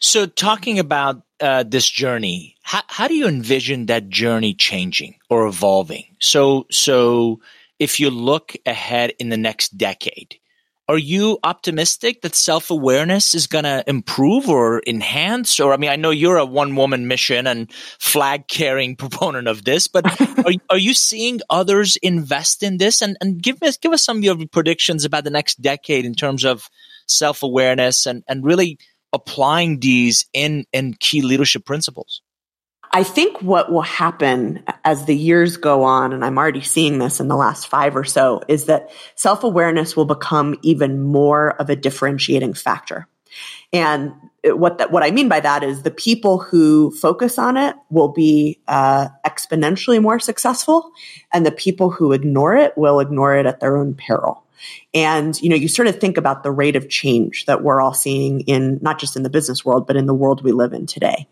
So, 0.00 0.26
talking 0.26 0.78
about 0.78 1.22
uh, 1.40 1.64
this 1.64 1.88
journey, 1.88 2.56
how, 2.62 2.82
how 2.88 3.08
do 3.08 3.14
you 3.14 3.26
envision 3.26 3.86
that 3.86 4.10
journey 4.10 4.54
changing 4.54 5.16
or 5.28 5.46
evolving? 5.46 6.04
So, 6.20 6.66
so 6.70 7.40
if 7.78 7.98
you 7.98 8.10
look 8.10 8.54
ahead 8.66 9.14
in 9.18 9.30
the 9.30 9.36
next 9.36 9.76
decade, 9.76 10.38
are 10.88 10.98
you 10.98 11.38
optimistic 11.42 12.22
that 12.22 12.34
self 12.34 12.70
awareness 12.70 13.34
is 13.34 13.46
going 13.46 13.64
to 13.64 13.82
improve 13.86 14.48
or 14.48 14.82
enhance? 14.86 15.58
Or, 15.58 15.72
I 15.72 15.76
mean, 15.76 15.90
I 15.90 15.96
know 15.96 16.10
you're 16.10 16.36
a 16.36 16.44
one 16.44 16.76
woman 16.76 17.08
mission 17.08 17.46
and 17.46 17.72
flag 17.72 18.48
carrying 18.48 18.96
proponent 19.04 19.48
of 19.48 19.64
this, 19.64 19.88
but 19.88 20.04
are, 20.46 20.52
are 20.70 20.78
you 20.78 20.94
seeing 20.94 21.40
others 21.48 21.96
invest 21.96 22.62
in 22.62 22.76
this? 22.76 23.00
And, 23.00 23.16
and 23.20 23.42
give 23.42 23.62
us, 23.62 23.76
give 23.76 23.92
us 23.92 24.04
some 24.04 24.18
of 24.18 24.24
your 24.24 24.36
predictions 24.46 25.04
about 25.04 25.24
the 25.24 25.30
next 25.30 25.62
decade 25.62 26.04
in 26.04 26.14
terms 26.14 26.44
of 26.44 26.68
self 27.06 27.42
awareness 27.42 28.06
and, 28.06 28.22
and 28.28 28.44
really 28.44 28.78
applying 29.12 29.80
these 29.80 30.26
in, 30.32 30.64
in 30.72 30.94
key 30.94 31.22
leadership 31.22 31.64
principles. 31.64 32.20
I 32.94 33.02
think 33.02 33.42
what 33.42 33.72
will 33.72 33.82
happen 33.82 34.62
as 34.84 35.04
the 35.04 35.16
years 35.16 35.56
go 35.56 35.82
on, 35.82 36.12
and 36.12 36.24
I'm 36.24 36.38
already 36.38 36.60
seeing 36.60 37.00
this 37.00 37.18
in 37.18 37.26
the 37.26 37.34
last 37.34 37.66
five 37.66 37.96
or 37.96 38.04
so, 38.04 38.40
is 38.46 38.66
that 38.66 38.92
self 39.16 39.42
awareness 39.42 39.96
will 39.96 40.04
become 40.04 40.56
even 40.62 41.02
more 41.02 41.60
of 41.60 41.70
a 41.70 41.76
differentiating 41.76 42.54
factor. 42.54 43.08
And 43.72 44.12
what 44.44 44.78
that, 44.78 44.92
what 44.92 45.02
I 45.02 45.10
mean 45.10 45.28
by 45.28 45.40
that 45.40 45.64
is 45.64 45.82
the 45.82 45.90
people 45.90 46.38
who 46.38 46.92
focus 46.92 47.36
on 47.36 47.56
it 47.56 47.74
will 47.90 48.12
be 48.12 48.60
uh, 48.68 49.08
exponentially 49.26 50.00
more 50.00 50.20
successful, 50.20 50.92
and 51.32 51.44
the 51.44 51.50
people 51.50 51.90
who 51.90 52.12
ignore 52.12 52.54
it 52.54 52.78
will 52.78 53.00
ignore 53.00 53.34
it 53.34 53.44
at 53.44 53.58
their 53.58 53.76
own 53.76 53.94
peril. 53.94 54.44
And, 54.94 55.38
you 55.42 55.48
know, 55.48 55.56
you 55.56 55.66
sort 55.66 55.88
of 55.88 55.98
think 55.98 56.16
about 56.16 56.44
the 56.44 56.52
rate 56.52 56.76
of 56.76 56.88
change 56.88 57.46
that 57.46 57.64
we're 57.64 57.80
all 57.80 57.92
seeing 57.92 58.42
in 58.42 58.78
not 58.82 59.00
just 59.00 59.16
in 59.16 59.24
the 59.24 59.30
business 59.30 59.64
world, 59.64 59.84
but 59.84 59.96
in 59.96 60.06
the 60.06 60.14
world 60.14 60.44
we 60.44 60.52
live 60.52 60.72
in 60.72 60.86
today 60.86 61.26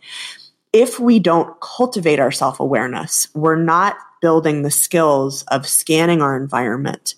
if 0.72 0.98
we 0.98 1.18
don't 1.18 1.60
cultivate 1.60 2.20
our 2.20 2.32
self 2.32 2.60
awareness, 2.60 3.28
we're 3.34 3.56
not 3.56 3.96
building 4.20 4.62
the 4.62 4.70
skills 4.70 5.42
of 5.44 5.66
scanning 5.66 6.22
our 6.22 6.36
environment, 6.36 7.14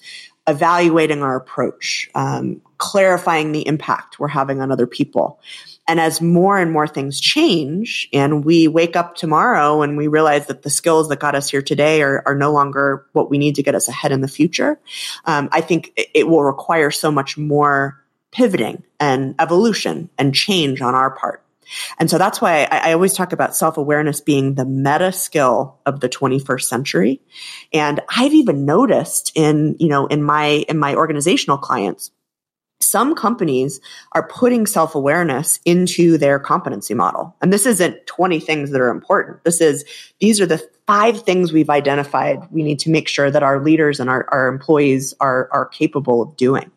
evaluating 0.49 1.23
our 1.23 1.37
approach, 1.37 2.09
um, 2.15 2.61
clarifying 2.79 3.53
the 3.53 3.67
impact 3.67 4.19
we're 4.19 4.29
having 4.29 4.61
on 4.61 4.73
other 4.73 4.87
people. 4.87 5.39
And 5.87 6.01
as 6.01 6.23
more 6.23 6.59
and 6.59 6.73
more 6.73 6.87
things 6.87 7.21
change 7.21 8.09
and 8.13 8.43
we 8.43 8.69
wake 8.69 8.97
up 8.97 9.17
tomorrow 9.17 9.83
and 9.83 9.99
we 9.99 10.09
realize 10.09 10.47
that 10.47 10.63
the 10.63 10.71
skills 10.71 11.11
that 11.11 11.21
got 11.21 11.35
us 11.35 11.51
here 11.51 11.61
today 11.61 12.01
are, 12.01 12.23
are 12.25 12.35
no 12.35 12.53
longer 12.53 13.07
what 13.13 13.29
we 13.29 13.37
need 13.37 13.57
to 13.57 13.63
get 13.63 13.75
us 13.75 13.87
ahead 13.87 14.11
in 14.11 14.23
the 14.23 14.29
future, 14.29 14.81
um, 15.27 15.51
I 15.53 15.61
think 15.61 15.93
it 16.15 16.27
will 16.27 16.43
require 16.43 16.91
so 16.91 17.11
much 17.11 17.37
more 17.37 18.03
pivoting 18.31 18.83
and 18.99 19.35
evolution 19.39 20.09
and 20.17 20.35
change 20.35 20.81
on 20.81 20.95
our 20.95 21.11
part. 21.11 21.44
And 21.99 22.11
so 22.11 22.19
that's 22.19 22.41
why 22.41 22.65
I, 22.65 22.91
I 22.91 22.93
always 22.93 23.15
talk 23.15 23.33
about 23.33 23.57
self 23.57 23.77
awareness 23.77 24.21
being 24.21 24.55
the 24.55 24.65
meta 24.65 25.13
skill 25.13 25.79
of 25.87 26.01
the 26.01 26.09
21st 26.09 26.63
century. 26.63 27.21
And 27.73 28.01
I've 28.15 28.35
even 28.35 28.65
noticed 28.65 29.33
in, 29.35 29.77
you 29.79 29.89
know, 29.89 30.07
in 30.07 30.23
my, 30.23 30.65
in 30.69 30.79
my 30.79 30.95
organizational 30.95 31.59
clients, 31.59 32.11
some 32.81 33.15
companies 33.15 33.81
are 34.13 34.29
putting 34.29 34.67
self 34.67 34.95
awareness 34.95 35.59
into 35.65 36.19
their 36.19 36.39
competency 36.39 36.95
model. 36.95 37.35
And 37.41 37.53
this 37.53 37.67
isn't 37.67 38.07
20 38.07 38.41
things 38.41 38.71
that 38.71 38.81
are 38.81 38.91
important. 38.91 39.43
This 39.45 39.61
is, 39.61 39.85
these 40.21 40.41
are 40.41 40.47
the 40.47 40.63
five 40.87 41.23
things 41.23 41.53
we've 41.53 41.71
identified 41.71 42.47
we 42.51 42.63
need 42.63 42.79
to 42.81 42.91
make 42.91 43.09
sure 43.09 43.31
that 43.31 43.43
our 43.43 43.63
leaders 43.63 44.01
and 44.01 44.11
our, 44.11 44.27
our 44.31 44.49
employees 44.49 45.15
are, 45.21 45.49
are 45.51 45.67
capable 45.67 46.23
of 46.23 46.37
doing. 46.37 46.71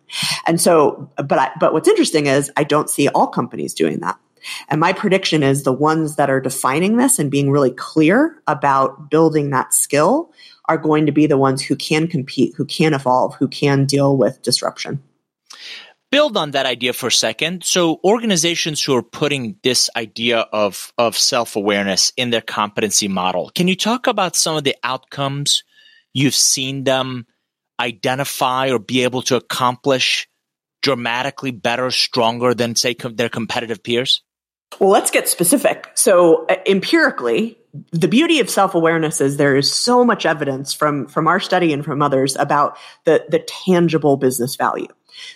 And 0.46 0.62
so, 0.62 1.12
but 1.18 1.38
I, 1.38 1.52
but 1.60 1.74
what's 1.74 1.90
interesting 1.90 2.28
is 2.28 2.50
I 2.56 2.64
don't 2.64 2.90
see 2.90 3.10
all 3.10 3.28
companies 3.28 3.74
doing 3.74 4.00
that. 4.00 4.18
And 4.70 4.80
my 4.80 4.94
prediction 4.94 5.44
is 5.44 5.64
the 5.64 5.74
ones 5.74 6.16
that 6.16 6.30
are 6.30 6.42
defining 6.42 6.98
this 6.98 7.20
and 7.20 7.32
being 7.32 7.50
really 7.50 7.72
clear 7.72 8.42
about 8.48 9.10
building 9.10 9.50
that 9.52 9.74
skill 9.74 10.32
are 10.66 10.78
going 10.78 11.06
to 11.06 11.12
be 11.12 11.28
the 11.28 11.38
ones 11.38 11.62
who 11.62 11.76
can 11.76 12.08
compete, 12.08 12.54
who 12.56 12.66
can 12.66 12.94
evolve, 12.94 13.36
who 13.36 13.48
can 13.48 13.86
deal 13.86 14.18
with 14.18 14.42
disruption. 14.42 15.02
Build 16.10 16.38
on 16.38 16.52
that 16.52 16.66
idea 16.66 16.94
for 16.94 17.08
a 17.08 17.12
second. 17.12 17.66
So 17.66 18.00
organizations 18.04 18.82
who 18.82 18.96
are 18.96 19.04
putting 19.04 19.58
this 19.62 19.90
idea 19.96 20.40
of, 20.40 20.94
of 20.98 21.18
self-awareness 21.18 22.14
in 22.16 22.30
their 22.30 22.42
competency 22.42 23.10
model, 23.10 23.52
can 23.54 23.68
you 23.68 23.76
talk 23.76 24.08
about 24.08 24.36
some 24.36 24.56
of 24.56 24.64
the 24.64 24.76
outcomes 24.84 25.64
you've 26.14 26.36
seen 26.36 26.86
them 26.86 27.28
identify 27.80 28.72
or 28.72 28.80
be 28.80 29.04
able 29.04 29.22
to 29.24 29.36
accomplish 29.36 30.30
dramatically 30.82 31.52
better, 31.52 31.92
stronger 31.92 32.54
than 32.54 32.76
say 32.76 32.94
com- 32.94 33.16
their 33.16 33.30
competitive 33.30 33.84
peers? 33.84 34.22
Well, 34.80 34.90
let's 34.90 35.12
get 35.12 35.28
specific. 35.28 35.90
So 35.96 36.46
uh, 36.48 36.58
empirically, 36.68 37.58
the 37.92 38.08
beauty 38.08 38.40
of 38.40 38.50
self-awareness 38.50 39.22
is 39.22 39.38
there 39.38 39.56
is 39.56 39.72
so 39.74 40.04
much 40.04 40.26
evidence 40.26 40.74
from, 40.74 41.08
from 41.08 41.28
our 41.28 41.40
study 41.40 41.74
and 41.74 41.84
from 41.84 42.02
others 42.02 42.36
about 42.36 42.78
the, 43.06 43.26
the 43.30 43.40
tangible 43.40 44.18
business 44.18 44.56
value. 44.56 44.88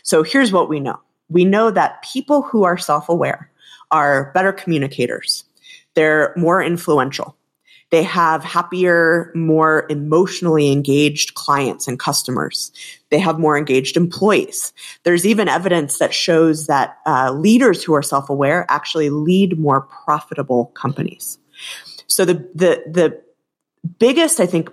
So 0.04 0.24
here's 0.24 0.52
what 0.52 0.70
we 0.70 0.80
know. 0.80 1.00
We 1.30 1.46
know 1.46 1.72
that 1.72 2.04
people 2.04 2.41
who 2.41 2.63
are 2.63 2.78
self-aware 2.78 3.52
are 3.89 4.32
better 4.34 4.52
communicators. 4.52 5.44
They're 5.94 6.34
more 6.38 6.62
influential. 6.62 7.36
They 7.91 8.04
have 8.04 8.43
happier, 8.43 9.32
more 9.36 9.86
emotionally 9.89 10.71
engaged 10.71 11.34
clients 11.34 11.88
and 11.88 11.99
customers. 11.99 12.71
They 13.10 13.19
have 13.19 13.38
more 13.38 13.58
engaged 13.58 13.97
employees. 13.97 14.73
There's 15.04 15.25
even 15.25 15.49
evidence 15.49 15.99
that 15.99 16.13
shows 16.13 16.67
that 16.67 16.97
uh, 17.06 17.34
leaders 17.34 17.84
who 17.84 17.93
are 17.93 18.01
self-aware 18.01 18.65
actually 18.69 19.10
lead 19.10 19.60
more 19.60 19.82
profitable 19.82 20.67
companies. 20.67 21.38
So 22.08 22.25
the 22.25 22.34
the 22.56 22.84
the 22.88 23.21
biggest, 23.99 24.39
I 24.39 24.45
think, 24.45 24.69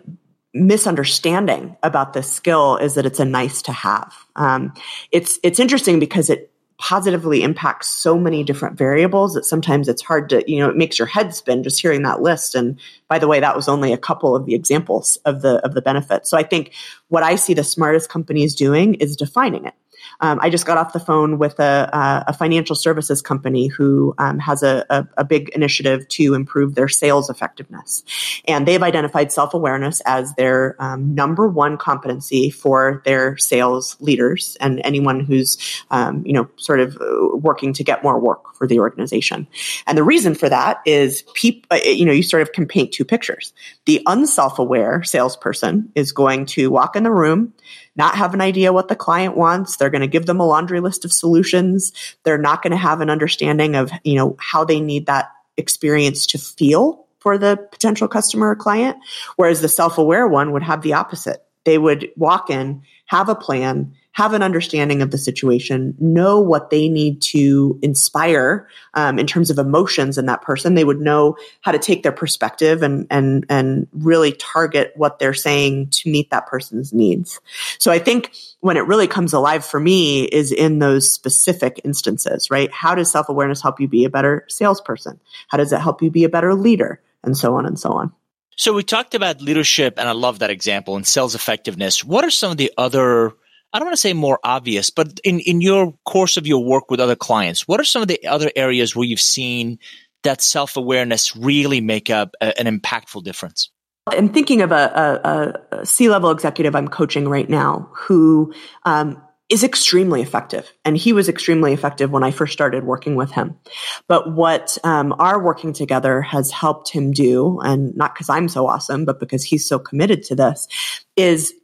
misunderstanding 0.55 1.77
about 1.83 2.13
this 2.13 2.31
skill 2.31 2.77
is 2.77 2.95
that 2.95 3.07
it's 3.07 3.21
a 3.21 3.25
nice 3.25 3.63
to 3.63 3.73
have. 3.73 4.15
Um, 4.37 4.73
it's 5.11 5.39
it's 5.43 5.61
interesting 5.61 5.99
because 5.99 6.31
it 6.31 6.53
positively 6.79 7.43
impacts 7.43 7.89
so 7.89 8.17
many 8.17 8.45
different 8.45 8.79
variables 8.79 9.35
that 9.35 9.45
sometimes 9.45 9.89
it's 9.89 10.01
hard 10.01 10.29
to, 10.31 10.49
you 10.51 10.61
know, 10.61 10.69
it 10.69 10.77
makes 10.77 10.99
your 10.99 11.07
head 11.07 11.35
spin 11.35 11.65
just 11.65 11.81
hearing 11.81 12.03
that 12.03 12.23
list. 12.23 12.55
And 12.55 12.79
by 13.09 13.19
the 13.19 13.27
way, 13.27 13.41
that 13.41 13.57
was 13.57 13.69
only 13.69 13.93
a 13.93 13.99
couple 13.99 14.37
of 14.37 14.47
the 14.47 14.55
examples 14.55 15.17
of 15.25 15.43
the, 15.43 15.57
of 15.65 15.75
the 15.75 15.83
benefits. 15.83 16.31
So 16.31 16.39
I 16.39 16.45
think 16.45 16.73
what 17.09 17.25
I 17.25 17.35
see 17.35 17.53
the 17.53 17.65
smartest 17.65 18.09
companies 18.09 18.55
doing 18.55 18.95
is 18.95 19.17
defining 19.17 19.65
it. 19.65 19.75
Um, 20.21 20.39
I 20.43 20.51
just 20.51 20.67
got 20.67 20.79
off 20.79 20.93
the 20.93 21.01
phone 21.01 21.39
with 21.39 21.61
a, 21.61 22.25
a 22.27 22.33
financial 22.33 22.75
services 22.75 23.23
company 23.23 23.69
who 23.69 24.15
um, 24.19 24.39
has 24.39 24.63
a, 24.63 24.85
a, 24.91 25.07
a, 25.19 25.25
big 25.25 25.51
initiative 25.51 26.09
to 26.09 26.35
improve 26.35 26.75
their 26.75 26.89
sales 26.89 27.31
effectiveness. 27.31 28.03
And 28.47 28.67
they've 28.67 28.83
identified 28.83 29.31
self 29.31 29.55
awareness 29.55 30.01
as 30.07 30.35
their 30.35 30.75
um, 30.81 31.15
number 31.15 31.47
one 31.47 31.77
competency 31.77 32.51
for 32.51 33.03
their 33.05 33.37
sales 33.37 33.97
leaders 34.01 34.57
and 34.61 34.81
anyone 34.85 35.21
who's, 35.21 35.85
um, 35.91 36.25
you 36.27 36.33
know, 36.33 36.49
sort 36.57 36.81
of 36.81 36.97
uh, 36.97 37.37
working 37.37 37.73
to 37.75 37.85
get 37.85 38.03
more 38.03 38.19
work 38.19 38.55
for 38.55 38.67
the 38.67 38.81
organization. 38.81 39.47
And 39.87 39.97
the 39.97 40.03
reason 40.03 40.35
for 40.35 40.49
that 40.49 40.81
is, 40.85 41.23
peop- 41.35 41.67
uh, 41.71 41.79
you 41.85 42.05
know, 42.05 42.13
you 42.13 42.23
sort 42.23 42.43
of 42.43 42.53
can 42.53 42.67
paint 42.67 42.93
two 42.93 43.05
pictures. 43.05 43.53
The 43.85 44.03
unself 44.07 44.59
aware 44.59 45.03
salesperson 45.05 45.93
is 45.95 46.13
going 46.13 46.47
to 46.47 46.71
walk 46.71 46.97
in 46.97 47.05
the 47.05 47.13
room, 47.13 47.53
not 47.99 48.15
have 48.15 48.33
an 48.33 48.41
idea 48.41 48.73
what 48.73 48.89
the 48.89 48.97
client 48.97 49.37
wants. 49.37 49.77
They're 49.77 49.91
going 49.91 50.03
to 50.03 50.07
give 50.07 50.25
them 50.25 50.41
a 50.41 50.47
laundry 50.47 50.81
list 50.81 51.05
of 51.05 51.13
solutions. 51.13 51.93
They're 52.23 52.39
not 52.39 52.63
going 52.63 52.71
to 52.71 52.77
have 52.77 53.01
an 53.01 53.11
understanding 53.11 53.75
of, 53.75 53.91
you 54.05 54.15
know, 54.15 54.37
how 54.39 54.65
they 54.65 54.81
need 54.81 55.07
that 55.07 55.31
experience 55.57 56.27
to 56.29 56.39
feel 56.39 57.07
for 57.19 57.37
the 57.37 57.59
potential 57.73 58.07
customer 58.07 58.51
or 58.51 58.57
client. 58.57 58.97
Whereas 59.37 59.61
the 59.61 59.69
self-aware 59.69 60.29
one 60.29 60.53
would 60.53 60.63
have 60.63 60.83
the 60.83 60.95
opposite. 60.95 61.45
They 61.65 61.77
would 61.77 62.11
walk 62.17 62.49
in, 62.49 62.83
have 63.07 63.29
a 63.29 63.35
plan, 63.35 63.95
have 64.19 64.33
an 64.33 64.43
understanding 64.43 65.01
of 65.01 65.13
the 65.13 65.17
situation, 65.17 65.95
know 66.01 66.41
what 66.41 66.71
they 66.71 66.89
need 66.89 67.23
to 67.23 67.79
inspire 67.83 68.69
um, 68.95 69.17
in 69.17 69.29
terms 69.29 69.49
of 69.49 69.59
emotions 69.59 70.19
in 70.19 70.27
that 70.27 70.43
person. 70.43 70.75
They 70.75 70.83
would 70.83 71.01
know 71.01 71.37
how 71.61 71.71
to 71.71 71.79
take 71.79 72.03
their 72.03 72.11
perspective 72.11 72.83
and 72.83 73.07
and 73.11 73.47
and 73.49 73.87
really 73.93 74.33
target 74.33 74.93
what 74.97 75.21
they're 75.21 75.35
saying 75.35 75.91
to 75.91 76.11
meet 76.11 76.31
that 76.31 76.49
person's 76.49 76.93
needs. 76.93 77.39
So 77.79 77.93
I 77.93 78.01
think 78.01 78.33
when 78.59 78.77
it 78.77 78.89
really 78.89 79.07
comes 79.07 79.33
alive 79.33 79.65
for 79.65 79.79
me 79.79 80.25
is 80.25 80.51
in 80.51 80.81
those 80.81 81.09
specific 81.09 81.81
instances, 81.85 82.51
right? 82.51 82.73
How 82.73 82.97
does 82.97 83.13
self 83.13 83.29
awareness 83.29 83.63
help 83.63 83.79
you 83.79 83.87
be 83.87 84.05
a 84.05 84.11
better 84.11 84.45
salesperson? 84.49 85.21
How 85.47 85.59
does 85.59 85.73
it 85.73 85.81
help 85.81 86.03
you 86.03 86.11
be 86.11 86.25
a 86.25 86.29
better 86.29 86.55
leader? 86.55 87.01
And 87.23 87.37
so 87.37 87.55
on 87.55 87.67
and 87.67 87.79
so 87.79 87.93
on. 87.93 88.13
So 88.57 88.73
we 88.73 88.83
talked 88.83 89.15
about 89.15 89.41
leadership, 89.41 89.95
and 89.97 90.09
I 90.09 90.13
love 90.13 90.41
that 90.41 90.51
example, 90.51 90.97
and 90.97 91.07
sales 91.07 91.37
effectiveness. 91.37 92.05
What 92.05 92.25
are 92.25 92.31
some 92.31 92.51
of 92.51 92.57
the 92.57 92.73
other 92.77 93.33
I 93.79 93.81
don't 93.81 93.87
want 93.87 93.97
to 93.97 94.01
say 94.01 94.13
more 94.13 94.41
obvious, 94.43 94.91
but 94.91 95.21
in, 95.23 95.39
in 95.39 95.61
your 95.61 95.95
course 96.05 96.37
of 96.37 96.49
your 96.49 96.65
work 96.65 96.91
with 96.91 96.99
other 96.99 97.15
clients, 97.15 97.69
what 97.69 97.79
are 97.79 97.85
some 97.85 98.03
of 98.03 98.09
the 98.09 98.27
other 98.27 98.51
areas 98.57 98.97
where 98.97 99.07
you've 99.07 99.21
seen 99.21 99.79
that 100.25 100.43
self 100.43 100.77
awareness 100.77 101.37
really 101.37 101.81
make 101.81 102.11
a, 102.11 102.29
a, 102.41 102.59
an 102.59 102.67
impactful 102.67 103.23
difference? 103.23 103.71
I'm 104.09 104.31
thinking 104.31 104.63
of 104.63 104.73
a, 104.73 105.55
a, 105.71 105.87
C 105.87 106.09
level 106.09 106.33
executive 106.33 106.75
I'm 106.75 106.89
coaching 106.89 107.29
right 107.29 107.49
now 107.49 107.89
who 107.95 108.53
um, 108.85 109.23
is 109.49 109.63
extremely 109.63 110.23
effective. 110.23 110.73
And 110.85 110.97
he 110.97 111.13
was 111.13 111.29
extremely 111.29 111.73
effective 111.73 112.11
when 112.11 112.25
I 112.25 112.33
first 112.33 112.55
started 112.55 112.83
working 112.83 113.15
with 113.15 113.31
him. 113.31 113.61
But 114.09 114.35
what 114.35 114.77
um, 114.83 115.15
our 115.21 115.41
working 115.41 115.73
together 115.73 116.21
has 116.21 116.51
helped 116.51 116.91
him 116.91 117.13
do, 117.13 117.61
and 117.61 117.97
not 117.97 118.13
because 118.13 118.29
I'm 118.29 118.49
so 118.49 118.67
awesome, 118.67 119.05
but 119.05 119.21
because 119.21 119.45
he's 119.45 119.69
so 119.69 119.79
committed 119.79 120.25
to 120.25 120.35
this, 120.35 120.67
is 121.15 121.55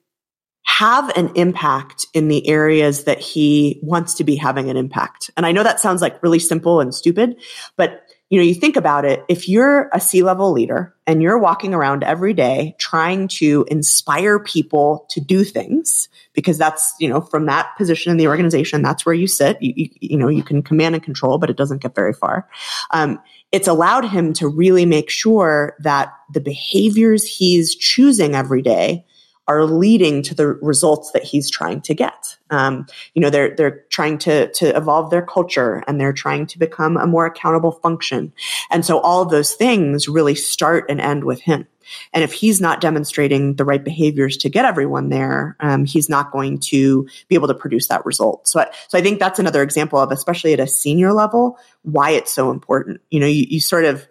have 0.64 1.16
an 1.16 1.30
impact 1.36 2.06
in 2.14 2.28
the 2.28 2.48
areas 2.48 3.04
that 3.04 3.20
he 3.20 3.78
wants 3.82 4.14
to 4.14 4.24
be 4.24 4.34
having 4.34 4.70
an 4.70 4.76
impact. 4.76 5.30
And 5.36 5.46
I 5.46 5.52
know 5.52 5.62
that 5.62 5.78
sounds 5.78 6.02
like 6.02 6.22
really 6.22 6.38
simple 6.38 6.80
and 6.80 6.94
stupid, 6.94 7.36
but 7.76 8.02
you 8.30 8.38
know, 8.38 8.44
you 8.44 8.54
think 8.54 8.76
about 8.76 9.04
it, 9.04 9.22
if 9.28 9.48
you're 9.48 9.90
a 9.92 10.00
C 10.00 10.22
level 10.22 10.50
leader 10.50 10.94
and 11.06 11.22
you're 11.22 11.38
walking 11.38 11.74
around 11.74 12.02
every 12.02 12.32
day 12.32 12.74
trying 12.78 13.28
to 13.28 13.64
inspire 13.68 14.40
people 14.40 15.06
to 15.10 15.20
do 15.20 15.44
things, 15.44 16.08
because 16.32 16.56
that's, 16.56 16.94
you 16.98 17.08
know, 17.08 17.20
from 17.20 17.46
that 17.46 17.76
position 17.76 18.10
in 18.10 18.16
the 18.16 18.26
organization, 18.26 18.82
that's 18.82 19.04
where 19.04 19.14
you 19.14 19.28
sit. 19.28 19.62
You, 19.62 19.72
you, 19.76 19.88
you 20.00 20.16
know, 20.16 20.28
you 20.28 20.42
can 20.42 20.62
command 20.62 20.94
and 20.94 21.04
control, 21.04 21.38
but 21.38 21.50
it 21.50 21.56
doesn't 21.56 21.82
get 21.82 21.94
very 21.94 22.14
far. 22.14 22.48
Um, 22.90 23.20
it's 23.52 23.68
allowed 23.68 24.06
him 24.06 24.32
to 24.32 24.48
really 24.48 24.86
make 24.86 25.10
sure 25.10 25.76
that 25.80 26.12
the 26.32 26.40
behaviors 26.40 27.24
he's 27.24 27.76
choosing 27.76 28.34
every 28.34 28.62
day 28.62 29.04
are 29.46 29.64
leading 29.64 30.22
to 30.22 30.34
the 30.34 30.46
results 30.46 31.10
that 31.12 31.22
he's 31.22 31.50
trying 31.50 31.80
to 31.82 31.94
get. 31.94 32.36
Um, 32.50 32.86
you 33.14 33.20
know, 33.20 33.30
they're 33.30 33.54
they're 33.54 33.84
trying 33.90 34.18
to 34.18 34.50
to 34.52 34.76
evolve 34.76 35.10
their 35.10 35.22
culture 35.22 35.82
and 35.86 36.00
they're 36.00 36.12
trying 36.12 36.46
to 36.46 36.58
become 36.58 36.96
a 36.96 37.06
more 37.06 37.26
accountable 37.26 37.72
function. 37.72 38.32
And 38.70 38.84
so 38.84 39.00
all 39.00 39.22
of 39.22 39.30
those 39.30 39.54
things 39.54 40.08
really 40.08 40.34
start 40.34 40.86
and 40.88 41.00
end 41.00 41.24
with 41.24 41.40
him. 41.40 41.66
And 42.12 42.24
if 42.24 42.32
he's 42.32 42.60
not 42.60 42.80
demonstrating 42.80 43.56
the 43.56 43.64
right 43.64 43.84
behaviors 43.84 44.38
to 44.38 44.48
get 44.48 44.64
everyone 44.64 45.10
there, 45.10 45.56
um, 45.60 45.84
he's 45.84 46.08
not 46.08 46.32
going 46.32 46.58
to 46.60 47.06
be 47.28 47.34
able 47.34 47.48
to 47.48 47.54
produce 47.54 47.88
that 47.88 48.06
result. 48.06 48.48
So, 48.48 48.60
I, 48.60 48.70
so 48.88 48.96
I 48.96 49.02
think 49.02 49.18
that's 49.18 49.38
another 49.38 49.62
example 49.62 49.98
of, 49.98 50.10
especially 50.10 50.54
at 50.54 50.60
a 50.60 50.66
senior 50.66 51.12
level, 51.12 51.58
why 51.82 52.10
it's 52.10 52.32
so 52.32 52.50
important. 52.50 53.02
You 53.10 53.20
know, 53.20 53.26
you, 53.26 53.46
you 53.48 53.60
sort 53.60 53.84
of, 53.84 54.08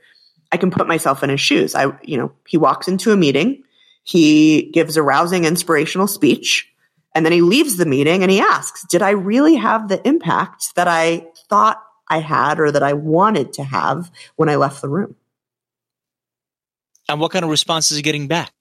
I 0.52 0.58
can 0.58 0.69
put 0.69 0.88
myself 0.88 1.24
in 1.24 1.32
his 1.32 1.41
shoes. 1.41 1.74
I, 1.74 1.98
you 2.04 2.17
know, 2.17 2.32
he 2.48 2.58
walks 2.58 2.88
into 2.88 3.12
a 3.12 3.17
meeting 3.17 3.63
he 4.04 4.70
gives 4.72 4.98
a 4.98 5.04
rousing, 5.04 5.46
inspirational 5.46 6.08
speech. 6.08 6.70
And 7.16 7.26
then 7.26 7.32
he 7.32 7.42
leaves 7.42 7.78
the 7.78 7.86
meeting 7.86 8.24
and 8.24 8.32
he 8.32 8.39
asks, 8.39 8.86
Did 8.88 9.02
I 9.02 9.12
really 9.12 9.56
have 9.56 9.88
the 9.88 10.06
impact 10.08 10.76
that 10.76 10.88
I 10.88 11.28
thought 11.50 11.82
I 12.10 12.20
had 12.20 12.60
or 12.60 12.72
that 12.72 12.84
I 12.84 12.94
wanted 12.94 13.54
to 13.54 13.63
have 13.63 14.12
when 14.36 14.50
I 14.50 14.56
left 14.56 14.82
the 14.82 14.89
room? 14.89 15.16
And 17.08 17.20
what 17.20 17.32
kind 17.32 17.46
of 17.46 17.52
response 17.52 17.92
is 17.92 17.98
he 17.98 18.04
getting 18.04 18.28
back? 18.28 18.52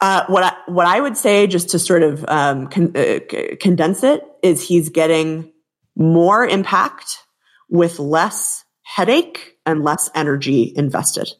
Uh, 0.00 0.24
what 0.26 0.42
I, 0.42 0.52
what 0.66 0.86
I 0.86 1.00
would 1.00 1.16
say, 1.16 1.46
just 1.46 1.70
to 1.70 1.78
sort 1.78 2.02
of 2.02 2.24
um, 2.28 2.66
con- 2.68 2.96
uh, 2.96 3.20
condense 3.60 4.02
it, 4.02 4.22
is 4.42 4.66
he's 4.66 4.88
getting 4.88 5.52
more 5.96 6.44
impact 6.44 7.18
with 7.68 7.98
less 7.98 8.64
headache 8.82 9.56
and 9.64 9.84
less 9.84 10.10
energy 10.14 10.72
invested. 10.74 11.32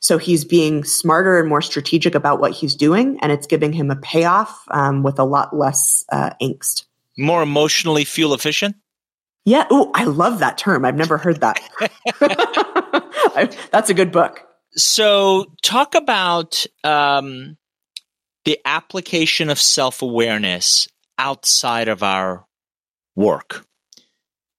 So 0.00 0.18
he's 0.18 0.44
being 0.44 0.84
smarter 0.84 1.38
and 1.38 1.48
more 1.48 1.62
strategic 1.62 2.14
about 2.14 2.40
what 2.40 2.52
he's 2.52 2.74
doing, 2.74 3.18
and 3.22 3.32
it's 3.32 3.46
giving 3.46 3.72
him 3.72 3.90
a 3.90 3.96
payoff 3.96 4.62
um, 4.70 5.02
with 5.02 5.18
a 5.18 5.24
lot 5.24 5.56
less 5.56 6.04
uh, 6.10 6.30
angst. 6.42 6.84
More 7.16 7.42
emotionally 7.42 8.04
fuel 8.04 8.34
efficient? 8.34 8.76
Yeah. 9.44 9.66
Oh, 9.70 9.90
I 9.94 10.04
love 10.04 10.40
that 10.40 10.58
term. 10.58 10.84
I've 10.84 10.96
never 10.96 11.16
heard 11.18 11.40
that. 11.40 11.60
That's 13.72 13.90
a 13.90 13.94
good 13.94 14.12
book. 14.12 14.44
So, 14.72 15.46
talk 15.62 15.94
about 15.94 16.66
um, 16.84 17.56
the 18.44 18.58
application 18.64 19.50
of 19.50 19.58
self 19.58 20.02
awareness 20.02 20.88
outside 21.18 21.88
of 21.88 22.02
our 22.02 22.46
work 23.16 23.66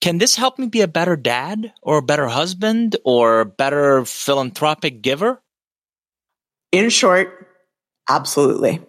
can 0.01 0.17
this 0.17 0.35
help 0.35 0.57
me 0.57 0.67
be 0.67 0.81
a 0.81 0.87
better 0.87 1.15
dad 1.15 1.73
or 1.81 1.97
a 1.97 2.01
better 2.01 2.27
husband 2.27 2.95
or 3.03 3.41
a 3.41 3.45
better 3.45 4.05
philanthropic 4.05 5.01
giver? 5.01 5.41
In 6.71 6.89
short, 6.89 7.47
absolutely. 8.07 8.81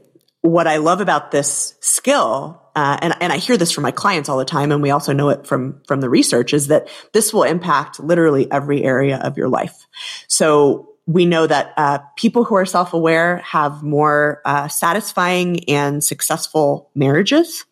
What 0.43 0.67
I 0.67 0.77
love 0.77 1.01
about 1.01 1.31
this 1.31 1.75
skill, 1.81 2.63
uh, 2.75 2.99
and, 3.03 3.15
and 3.21 3.33
I 3.33 3.37
hear 3.37 3.57
this 3.57 3.73
from 3.73 3.83
my 3.83 3.91
clients 3.91 4.29
all 4.29 4.39
the 4.39 4.45
time, 4.45 4.73
and 4.73 4.83
we 4.83 4.91
also 4.91 5.13
know 5.13 5.29
it 5.31 5.47
from, 5.47 5.83
from 5.87 6.01
the 6.01 6.09
research, 6.09 6.55
is 6.55 6.69
that 6.69 6.89
this 7.13 7.33
will 7.33 7.43
impact 7.43 8.01
literally 8.01 8.51
every 8.51 8.83
area 8.83 9.19
of 9.19 9.37
your 9.37 9.49
life. 9.49 9.87
So 10.29 10.91
we 11.07 11.27
know 11.27 11.47
that 11.47 11.75
uh, 11.77 11.99
people 12.17 12.45
who 12.45 12.55
are 12.55 12.65
self-aware 12.65 13.39
have 13.39 13.83
more 13.83 14.41
uh, 14.45 14.69
satisfying 14.69 15.69
and 15.69 16.03
successful 16.05 16.91
marriages. 16.95 17.65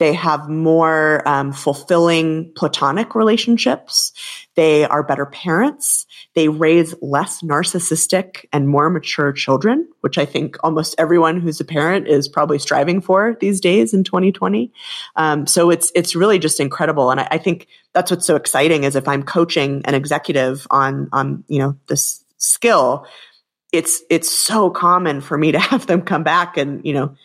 They 0.00 0.14
have 0.14 0.48
more 0.48 1.22
um, 1.28 1.52
fulfilling 1.52 2.52
platonic 2.56 3.14
relationships. 3.14 4.12
They 4.54 4.84
are 4.86 5.02
better 5.02 5.26
parents. 5.26 6.06
They 6.34 6.48
raise 6.48 6.94
less 7.02 7.42
narcissistic 7.42 8.46
and 8.50 8.66
more 8.66 8.88
mature 8.88 9.30
children, 9.30 9.86
which 10.00 10.16
I 10.16 10.24
think 10.24 10.56
almost 10.64 10.94
everyone 10.96 11.38
who's 11.38 11.60
a 11.60 11.66
parent 11.66 12.08
is 12.08 12.28
probably 12.28 12.58
striving 12.58 13.02
for 13.02 13.36
these 13.42 13.60
days 13.60 13.92
in 13.92 14.02
2020. 14.02 14.72
Um, 15.16 15.46
so 15.46 15.68
it's 15.68 15.92
it's 15.94 16.16
really 16.16 16.38
just 16.38 16.60
incredible, 16.60 17.10
and 17.10 17.20
I, 17.20 17.28
I 17.32 17.38
think 17.38 17.66
that's 17.92 18.10
what's 18.10 18.26
so 18.26 18.36
exciting 18.36 18.84
is 18.84 18.96
if 18.96 19.06
I'm 19.06 19.22
coaching 19.22 19.82
an 19.84 19.94
executive 19.94 20.66
on 20.70 21.10
on 21.12 21.44
you 21.46 21.58
know 21.58 21.76
this 21.88 22.24
skill, 22.38 23.06
it's 23.70 24.02
it's 24.08 24.32
so 24.32 24.70
common 24.70 25.20
for 25.20 25.36
me 25.36 25.52
to 25.52 25.58
have 25.70 25.86
them 25.86 26.00
come 26.00 26.22
back 26.22 26.56
and 26.56 26.86
you 26.86 26.94
know 26.94 27.16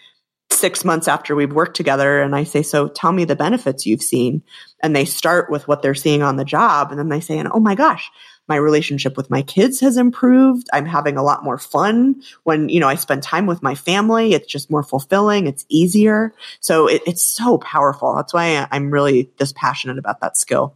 six 0.55 0.85
months 0.85 1.07
after 1.07 1.35
we've 1.35 1.53
worked 1.53 1.75
together 1.75 2.21
and 2.21 2.35
I 2.35 2.43
say, 2.43 2.63
so 2.63 2.87
tell 2.87 3.11
me 3.11 3.25
the 3.25 3.35
benefits 3.35 3.85
you've 3.85 4.01
seen. 4.01 4.41
And 4.81 4.95
they 4.95 5.05
start 5.05 5.49
with 5.49 5.67
what 5.67 5.81
they're 5.81 5.93
seeing 5.93 6.23
on 6.23 6.37
the 6.37 6.45
job. 6.45 6.89
And 6.91 6.99
then 6.99 7.09
they 7.09 7.19
say, 7.19 7.37
and 7.37 7.49
oh 7.51 7.59
my 7.59 7.75
gosh, 7.75 8.09
my 8.47 8.55
relationship 8.55 9.17
with 9.17 9.29
my 9.29 9.41
kids 9.41 9.79
has 9.79 9.97
improved. 9.97 10.67
I'm 10.71 10.85
having 10.85 11.17
a 11.17 11.23
lot 11.23 11.43
more 11.43 11.57
fun 11.57 12.21
when, 12.43 12.69
you 12.69 12.79
know, 12.79 12.87
I 12.87 12.95
spend 12.95 13.23
time 13.23 13.47
with 13.47 13.63
my 13.63 13.75
family. 13.75 14.33
It's 14.33 14.51
just 14.51 14.69
more 14.69 14.83
fulfilling. 14.83 15.47
It's 15.47 15.65
easier. 15.69 16.33
So 16.59 16.87
it, 16.87 17.01
it's 17.07 17.23
so 17.23 17.57
powerful. 17.57 18.15
That's 18.15 18.33
why 18.33 18.67
I'm 18.71 18.91
really 18.91 19.31
this 19.37 19.53
passionate 19.53 19.97
about 19.97 20.21
that 20.21 20.37
skill. 20.37 20.75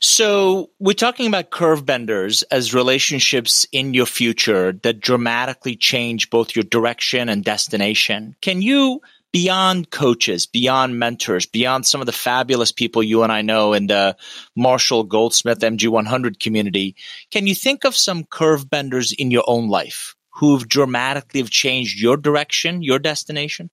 So 0.00 0.70
we're 0.78 0.94
talking 0.94 1.26
about 1.26 1.50
curve 1.50 1.84
benders 1.84 2.42
as 2.44 2.74
relationships 2.74 3.66
in 3.72 3.94
your 3.94 4.06
future 4.06 4.72
that 4.82 5.00
dramatically 5.00 5.76
change 5.76 6.30
both 6.30 6.54
your 6.56 6.64
direction 6.64 7.28
and 7.28 7.44
destination. 7.44 8.36
Can 8.40 8.62
you, 8.62 9.00
beyond 9.32 9.90
coaches, 9.90 10.46
beyond 10.46 10.98
mentors, 10.98 11.46
beyond 11.46 11.86
some 11.86 12.00
of 12.00 12.06
the 12.06 12.12
fabulous 12.12 12.72
people 12.72 13.02
you 13.02 13.22
and 13.22 13.32
I 13.32 13.42
know 13.42 13.72
in 13.72 13.86
the 13.86 14.16
Marshall 14.56 15.04
Goldsmith 15.04 15.60
MG100 15.60 16.40
community, 16.40 16.96
can 17.30 17.46
you 17.46 17.54
think 17.54 17.84
of 17.84 17.96
some 17.96 18.24
curve 18.24 18.68
benders 18.68 19.12
in 19.12 19.30
your 19.30 19.44
own 19.46 19.68
life 19.68 20.14
who've 20.30 20.68
dramatically 20.68 21.42
changed 21.44 22.00
your 22.00 22.16
direction, 22.16 22.82
your 22.82 22.98
destination? 22.98 23.70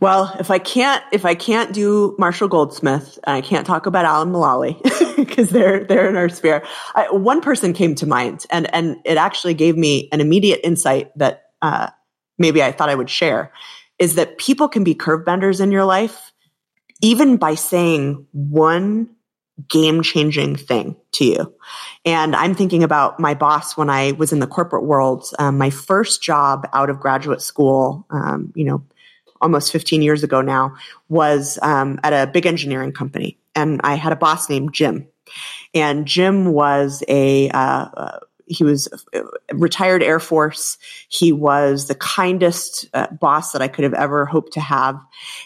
Well, 0.00 0.34
if 0.38 0.50
I 0.50 0.58
can't 0.58 1.02
if 1.12 1.24
I 1.24 1.34
can't 1.34 1.72
do 1.72 2.14
Marshall 2.18 2.48
Goldsmith, 2.48 3.18
I 3.26 3.40
can't 3.40 3.66
talk 3.66 3.86
about 3.86 4.04
Alan 4.04 4.30
Mulally 4.30 4.82
because 5.16 5.50
they're 5.50 5.84
they're 5.84 6.08
in 6.08 6.16
our 6.16 6.28
sphere. 6.28 6.64
I, 6.94 7.10
one 7.10 7.40
person 7.40 7.72
came 7.72 7.94
to 7.96 8.06
mind, 8.06 8.46
and 8.50 8.72
and 8.74 8.96
it 9.04 9.16
actually 9.16 9.54
gave 9.54 9.76
me 9.76 10.08
an 10.12 10.20
immediate 10.20 10.60
insight 10.64 11.16
that 11.18 11.44
uh, 11.62 11.90
maybe 12.38 12.62
I 12.62 12.72
thought 12.72 12.88
I 12.88 12.94
would 12.94 13.10
share. 13.10 13.52
Is 13.98 14.16
that 14.16 14.38
people 14.38 14.68
can 14.68 14.82
be 14.82 14.94
curve 14.94 15.24
benders 15.24 15.60
in 15.60 15.70
your 15.70 15.84
life, 15.84 16.32
even 17.00 17.36
by 17.36 17.54
saying 17.54 18.26
one 18.32 19.08
game 19.68 20.02
changing 20.02 20.56
thing 20.56 20.96
to 21.12 21.24
you. 21.24 21.54
And 22.04 22.34
I'm 22.34 22.56
thinking 22.56 22.82
about 22.82 23.20
my 23.20 23.34
boss 23.34 23.76
when 23.76 23.88
I 23.88 24.10
was 24.12 24.32
in 24.32 24.40
the 24.40 24.48
corporate 24.48 24.82
world. 24.82 25.26
Um, 25.38 25.58
my 25.58 25.70
first 25.70 26.20
job 26.20 26.68
out 26.72 26.90
of 26.90 26.98
graduate 26.98 27.40
school, 27.40 28.04
um, 28.10 28.52
you 28.56 28.64
know 28.64 28.82
almost 29.40 29.72
15 29.72 30.02
years 30.02 30.22
ago 30.22 30.40
now, 30.40 30.76
was 31.08 31.58
um, 31.62 32.00
at 32.02 32.12
a 32.12 32.30
big 32.30 32.46
engineering 32.46 32.92
company. 32.92 33.38
And 33.54 33.80
I 33.84 33.94
had 33.94 34.12
a 34.12 34.16
boss 34.16 34.48
named 34.48 34.72
Jim. 34.72 35.06
And 35.74 36.06
Jim 36.06 36.52
was 36.52 37.02
a, 37.08 37.50
uh, 37.50 37.88
uh, 37.94 38.18
he 38.46 38.64
was 38.64 38.88
retired 39.52 40.02
Air 40.02 40.20
Force. 40.20 40.76
He 41.08 41.32
was 41.32 41.86
the 41.86 41.94
kindest 41.94 42.86
uh, 42.92 43.06
boss 43.08 43.52
that 43.52 43.62
I 43.62 43.68
could 43.68 43.84
have 43.84 43.94
ever 43.94 44.26
hoped 44.26 44.52
to 44.54 44.60
have. 44.60 45.00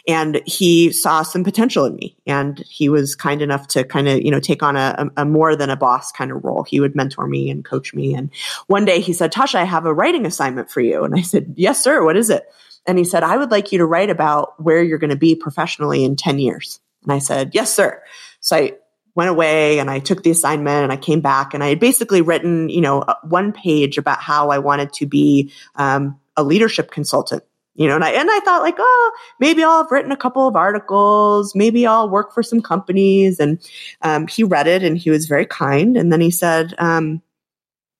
And 0.06 0.42
he 0.46 0.92
saw 0.92 1.22
some 1.22 1.44
potential 1.44 1.84
in 1.84 1.96
me. 1.96 2.16
And 2.26 2.58
he 2.68 2.88
was 2.88 3.14
kind 3.14 3.40
enough 3.40 3.68
to 3.68 3.84
kind 3.84 4.08
of, 4.08 4.20
you 4.22 4.30
know, 4.30 4.40
take 4.40 4.62
on 4.62 4.76
a, 4.76 5.10
a, 5.16 5.24
more 5.24 5.54
than 5.54 5.70
a 5.70 5.76
boss 5.76 6.10
kind 6.10 6.32
of 6.32 6.44
role. 6.44 6.64
He 6.64 6.80
would 6.80 6.96
mentor 6.96 7.26
me 7.26 7.50
and 7.50 7.64
coach 7.64 7.94
me. 7.94 8.14
And 8.14 8.30
one 8.66 8.84
day 8.84 9.00
he 9.00 9.12
said, 9.12 9.32
Tasha, 9.32 9.56
I 9.56 9.64
have 9.64 9.86
a 9.86 9.94
writing 9.94 10.26
assignment 10.26 10.70
for 10.70 10.80
you. 10.80 11.04
And 11.04 11.14
I 11.14 11.22
said, 11.22 11.54
yes, 11.56 11.82
sir. 11.82 12.04
What 12.04 12.16
is 12.16 12.30
it? 12.30 12.50
And 12.88 12.98
he 12.98 13.04
said, 13.04 13.22
I 13.22 13.36
would 13.36 13.52
like 13.52 13.70
you 13.70 13.78
to 13.78 13.86
write 13.86 14.10
about 14.10 14.60
where 14.60 14.82
you're 14.82 14.98
going 14.98 15.10
to 15.10 15.16
be 15.16 15.36
professionally 15.36 16.02
in 16.02 16.16
10 16.16 16.40
years. 16.40 16.80
And 17.04 17.12
I 17.12 17.18
said, 17.18 17.50
yes, 17.54 17.72
sir. 17.72 18.02
So 18.40 18.56
I 18.56 18.72
went 19.14 19.30
away 19.30 19.78
and 19.78 19.90
I 19.90 20.00
took 20.00 20.24
the 20.24 20.30
assignment 20.30 20.84
and 20.84 20.92
I 20.92 20.96
came 20.96 21.20
back 21.20 21.54
and 21.54 21.62
I 21.62 21.68
had 21.68 21.80
basically 21.80 22.22
written, 22.22 22.68
you 22.68 22.80
know, 22.80 23.04
one 23.22 23.52
page 23.52 23.98
about 23.98 24.20
how 24.20 24.50
I 24.50 24.58
wanted 24.58 24.92
to 24.94 25.06
be 25.06 25.52
um, 25.76 26.18
a 26.36 26.42
leadership 26.42 26.90
consultant 26.90 27.44
you 27.78 27.86
know, 27.86 27.94
and 27.94 28.02
I, 28.02 28.10
and 28.10 28.28
I 28.28 28.40
thought 28.40 28.62
like, 28.62 28.74
oh, 28.76 29.12
maybe 29.38 29.62
I'll 29.62 29.84
have 29.84 29.92
written 29.92 30.10
a 30.10 30.16
couple 30.16 30.48
of 30.48 30.56
articles. 30.56 31.54
Maybe 31.54 31.86
I'll 31.86 32.10
work 32.10 32.34
for 32.34 32.42
some 32.42 32.60
companies. 32.60 33.38
And, 33.38 33.60
um, 34.02 34.26
he 34.26 34.42
read 34.42 34.66
it 34.66 34.82
and 34.82 34.98
he 34.98 35.10
was 35.10 35.26
very 35.26 35.46
kind. 35.46 35.96
And 35.96 36.12
then 36.12 36.20
he 36.20 36.32
said, 36.32 36.74
um, 36.78 37.22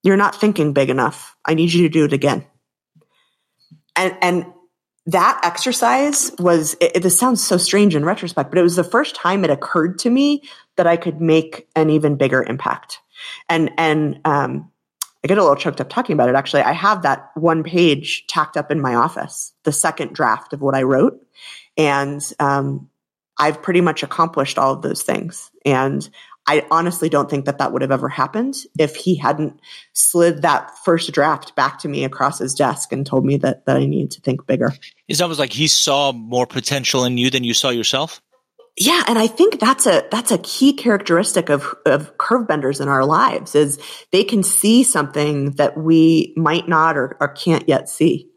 you're 0.02 0.16
not 0.16 0.34
thinking 0.34 0.72
big 0.72 0.90
enough. 0.90 1.36
I 1.44 1.54
need 1.54 1.72
you 1.72 1.82
to 1.82 1.88
do 1.88 2.04
it 2.04 2.12
again. 2.12 2.44
And, 3.94 4.16
and 4.20 4.46
that 5.08 5.40
exercise 5.42 6.30
was, 6.38 6.76
it, 6.80 7.02
this 7.02 7.18
sounds 7.18 7.42
so 7.42 7.56
strange 7.56 7.96
in 7.96 8.04
retrospect, 8.04 8.50
but 8.50 8.58
it 8.58 8.62
was 8.62 8.76
the 8.76 8.84
first 8.84 9.16
time 9.16 9.42
it 9.42 9.50
occurred 9.50 9.98
to 10.00 10.10
me 10.10 10.42
that 10.76 10.86
I 10.86 10.98
could 10.98 11.18
make 11.18 11.66
an 11.74 11.88
even 11.88 12.16
bigger 12.16 12.42
impact. 12.42 13.00
And, 13.48 13.70
and, 13.78 14.20
um, 14.26 14.70
I 15.24 15.28
get 15.28 15.38
a 15.38 15.40
little 15.40 15.56
choked 15.56 15.80
up 15.80 15.88
talking 15.88 16.12
about 16.12 16.28
it. 16.28 16.34
Actually, 16.34 16.62
I 16.62 16.72
have 16.72 17.02
that 17.02 17.30
one 17.34 17.64
page 17.64 18.26
tacked 18.28 18.56
up 18.58 18.70
in 18.70 18.80
my 18.80 18.94
office, 18.94 19.52
the 19.64 19.72
second 19.72 20.12
draft 20.12 20.52
of 20.52 20.60
what 20.60 20.74
I 20.74 20.82
wrote. 20.82 21.18
And, 21.76 22.22
um, 22.38 22.90
I've 23.38 23.62
pretty 23.62 23.80
much 23.80 24.02
accomplished 24.02 24.58
all 24.58 24.74
of 24.74 24.82
those 24.82 25.02
things. 25.02 25.50
And 25.64 26.08
I 26.48 26.66
honestly 26.70 27.10
don't 27.10 27.28
think 27.28 27.44
that 27.44 27.58
that 27.58 27.72
would 27.72 27.82
have 27.82 27.90
ever 27.90 28.08
happened 28.08 28.56
if 28.78 28.96
he 28.96 29.14
hadn't 29.16 29.60
slid 29.92 30.40
that 30.42 30.76
first 30.78 31.12
draft 31.12 31.54
back 31.54 31.78
to 31.80 31.88
me 31.88 32.04
across 32.04 32.38
his 32.38 32.54
desk 32.54 32.90
and 32.90 33.04
told 33.04 33.26
me 33.26 33.36
that, 33.36 33.66
that 33.66 33.76
I 33.76 33.84
needed 33.84 34.12
to 34.12 34.22
think 34.22 34.46
bigger. 34.46 34.72
It's 35.06 35.20
almost 35.20 35.38
like 35.38 35.52
he 35.52 35.68
saw 35.68 36.10
more 36.12 36.46
potential 36.46 37.04
in 37.04 37.18
you 37.18 37.28
than 37.28 37.44
you 37.44 37.52
saw 37.52 37.68
yourself. 37.68 38.22
Yeah, 38.78 39.02
and 39.06 39.18
I 39.18 39.26
think 39.26 39.60
that's 39.60 39.86
a 39.86 40.04
that's 40.10 40.30
a 40.30 40.38
key 40.38 40.72
characteristic 40.72 41.50
of 41.50 41.74
of 41.84 42.16
curve 42.16 42.46
benders 42.46 42.80
in 42.80 42.88
our 42.88 43.04
lives 43.04 43.56
is 43.56 43.78
they 44.12 44.22
can 44.22 44.44
see 44.44 44.84
something 44.84 45.50
that 45.52 45.76
we 45.76 46.32
might 46.36 46.68
not 46.68 46.96
or, 46.96 47.16
or 47.20 47.28
can't 47.28 47.68
yet 47.68 47.88
see. 47.88 48.30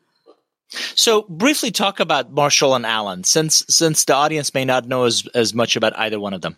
So 0.95 1.24
briefly 1.30 1.71
talk 1.71 2.00
about 2.00 2.32
Marshall 2.32 2.76
and 2.76 2.86
Alan, 2.88 3.24
since 3.24 3.63
since 3.69 4.06
the 4.06 4.15
audience 4.15 4.54
may 4.54 4.65
not 4.65 4.88
know 4.88 5.04
as, 5.04 5.28
as 5.36 5.54
much 5.54 5.76
about 5.76 5.97
either 5.97 6.19
one 6.19 6.34
of 6.34 6.41
them. 6.41 6.58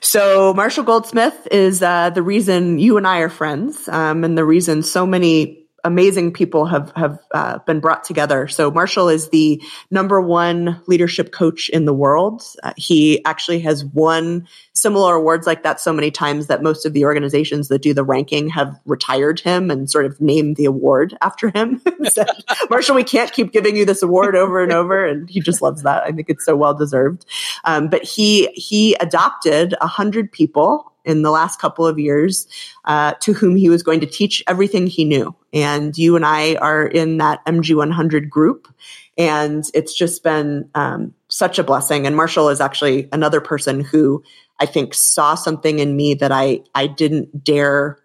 So 0.00 0.54
Marshall 0.54 0.84
Goldsmith 0.84 1.48
is 1.50 1.82
uh, 1.82 2.10
the 2.10 2.22
reason 2.22 2.78
you 2.78 2.96
and 2.96 3.06
I 3.06 3.18
are 3.18 3.28
friends, 3.28 3.88
um, 3.88 4.24
and 4.24 4.36
the 4.36 4.44
reason 4.44 4.82
so 4.82 5.06
many 5.06 5.59
amazing 5.84 6.32
people 6.32 6.66
have 6.66 6.92
have 6.96 7.18
uh, 7.32 7.58
been 7.60 7.80
brought 7.80 8.04
together. 8.04 8.48
So 8.48 8.70
Marshall 8.70 9.08
is 9.08 9.28
the 9.30 9.62
number 9.90 10.20
one 10.20 10.80
leadership 10.86 11.32
coach 11.32 11.68
in 11.68 11.84
the 11.84 11.92
world. 11.92 12.42
Uh, 12.62 12.72
he 12.76 13.24
actually 13.24 13.60
has 13.60 13.84
won 13.84 14.46
similar 14.72 15.14
awards 15.14 15.46
like 15.46 15.62
that 15.62 15.80
so 15.80 15.92
many 15.92 16.10
times 16.10 16.46
that 16.46 16.62
most 16.62 16.86
of 16.86 16.92
the 16.92 17.04
organizations 17.04 17.68
that 17.68 17.82
do 17.82 17.94
the 17.94 18.04
ranking 18.04 18.48
have 18.48 18.78
retired 18.86 19.40
him 19.40 19.70
and 19.70 19.90
sort 19.90 20.06
of 20.06 20.20
named 20.20 20.56
the 20.56 20.64
award 20.64 21.16
after 21.20 21.50
him. 21.50 21.82
Marshall, 22.70 22.94
we 22.94 23.04
can't 23.04 23.32
keep 23.32 23.52
giving 23.52 23.76
you 23.76 23.84
this 23.84 24.02
award 24.02 24.36
over 24.36 24.62
and 24.62 24.72
over, 24.72 25.04
and 25.04 25.28
he 25.28 25.40
just 25.40 25.62
loves 25.62 25.82
that. 25.82 26.02
I 26.02 26.12
think 26.12 26.28
it's 26.28 26.44
so 26.44 26.56
well 26.56 26.74
deserved. 26.74 27.26
Um, 27.64 27.88
but 27.88 28.04
he 28.04 28.48
he 28.54 28.94
adopted 28.94 29.74
a 29.80 29.86
hundred 29.86 30.32
people 30.32 30.89
in 31.04 31.22
the 31.22 31.30
last 31.30 31.60
couple 31.60 31.86
of 31.86 31.98
years 31.98 32.46
uh, 32.84 33.12
to 33.20 33.32
whom 33.32 33.56
he 33.56 33.68
was 33.68 33.82
going 33.82 34.00
to 34.00 34.06
teach 34.06 34.42
everything 34.46 34.86
he 34.86 35.04
knew. 35.04 35.34
And 35.52 35.96
you 35.96 36.16
and 36.16 36.24
I 36.24 36.56
are 36.56 36.86
in 36.86 37.18
that 37.18 37.44
MG100 37.46 38.28
group. 38.28 38.68
And 39.18 39.64
it's 39.74 39.94
just 39.94 40.22
been 40.22 40.70
um, 40.74 41.14
such 41.28 41.58
a 41.58 41.64
blessing. 41.64 42.06
And 42.06 42.16
Marshall 42.16 42.48
is 42.48 42.60
actually 42.60 43.08
another 43.12 43.40
person 43.40 43.80
who 43.80 44.22
I 44.58 44.66
think 44.66 44.94
saw 44.94 45.34
something 45.34 45.78
in 45.78 45.96
me 45.96 46.14
that 46.14 46.32
I, 46.32 46.60
I 46.74 46.86
didn't 46.86 47.44
dare 47.44 47.98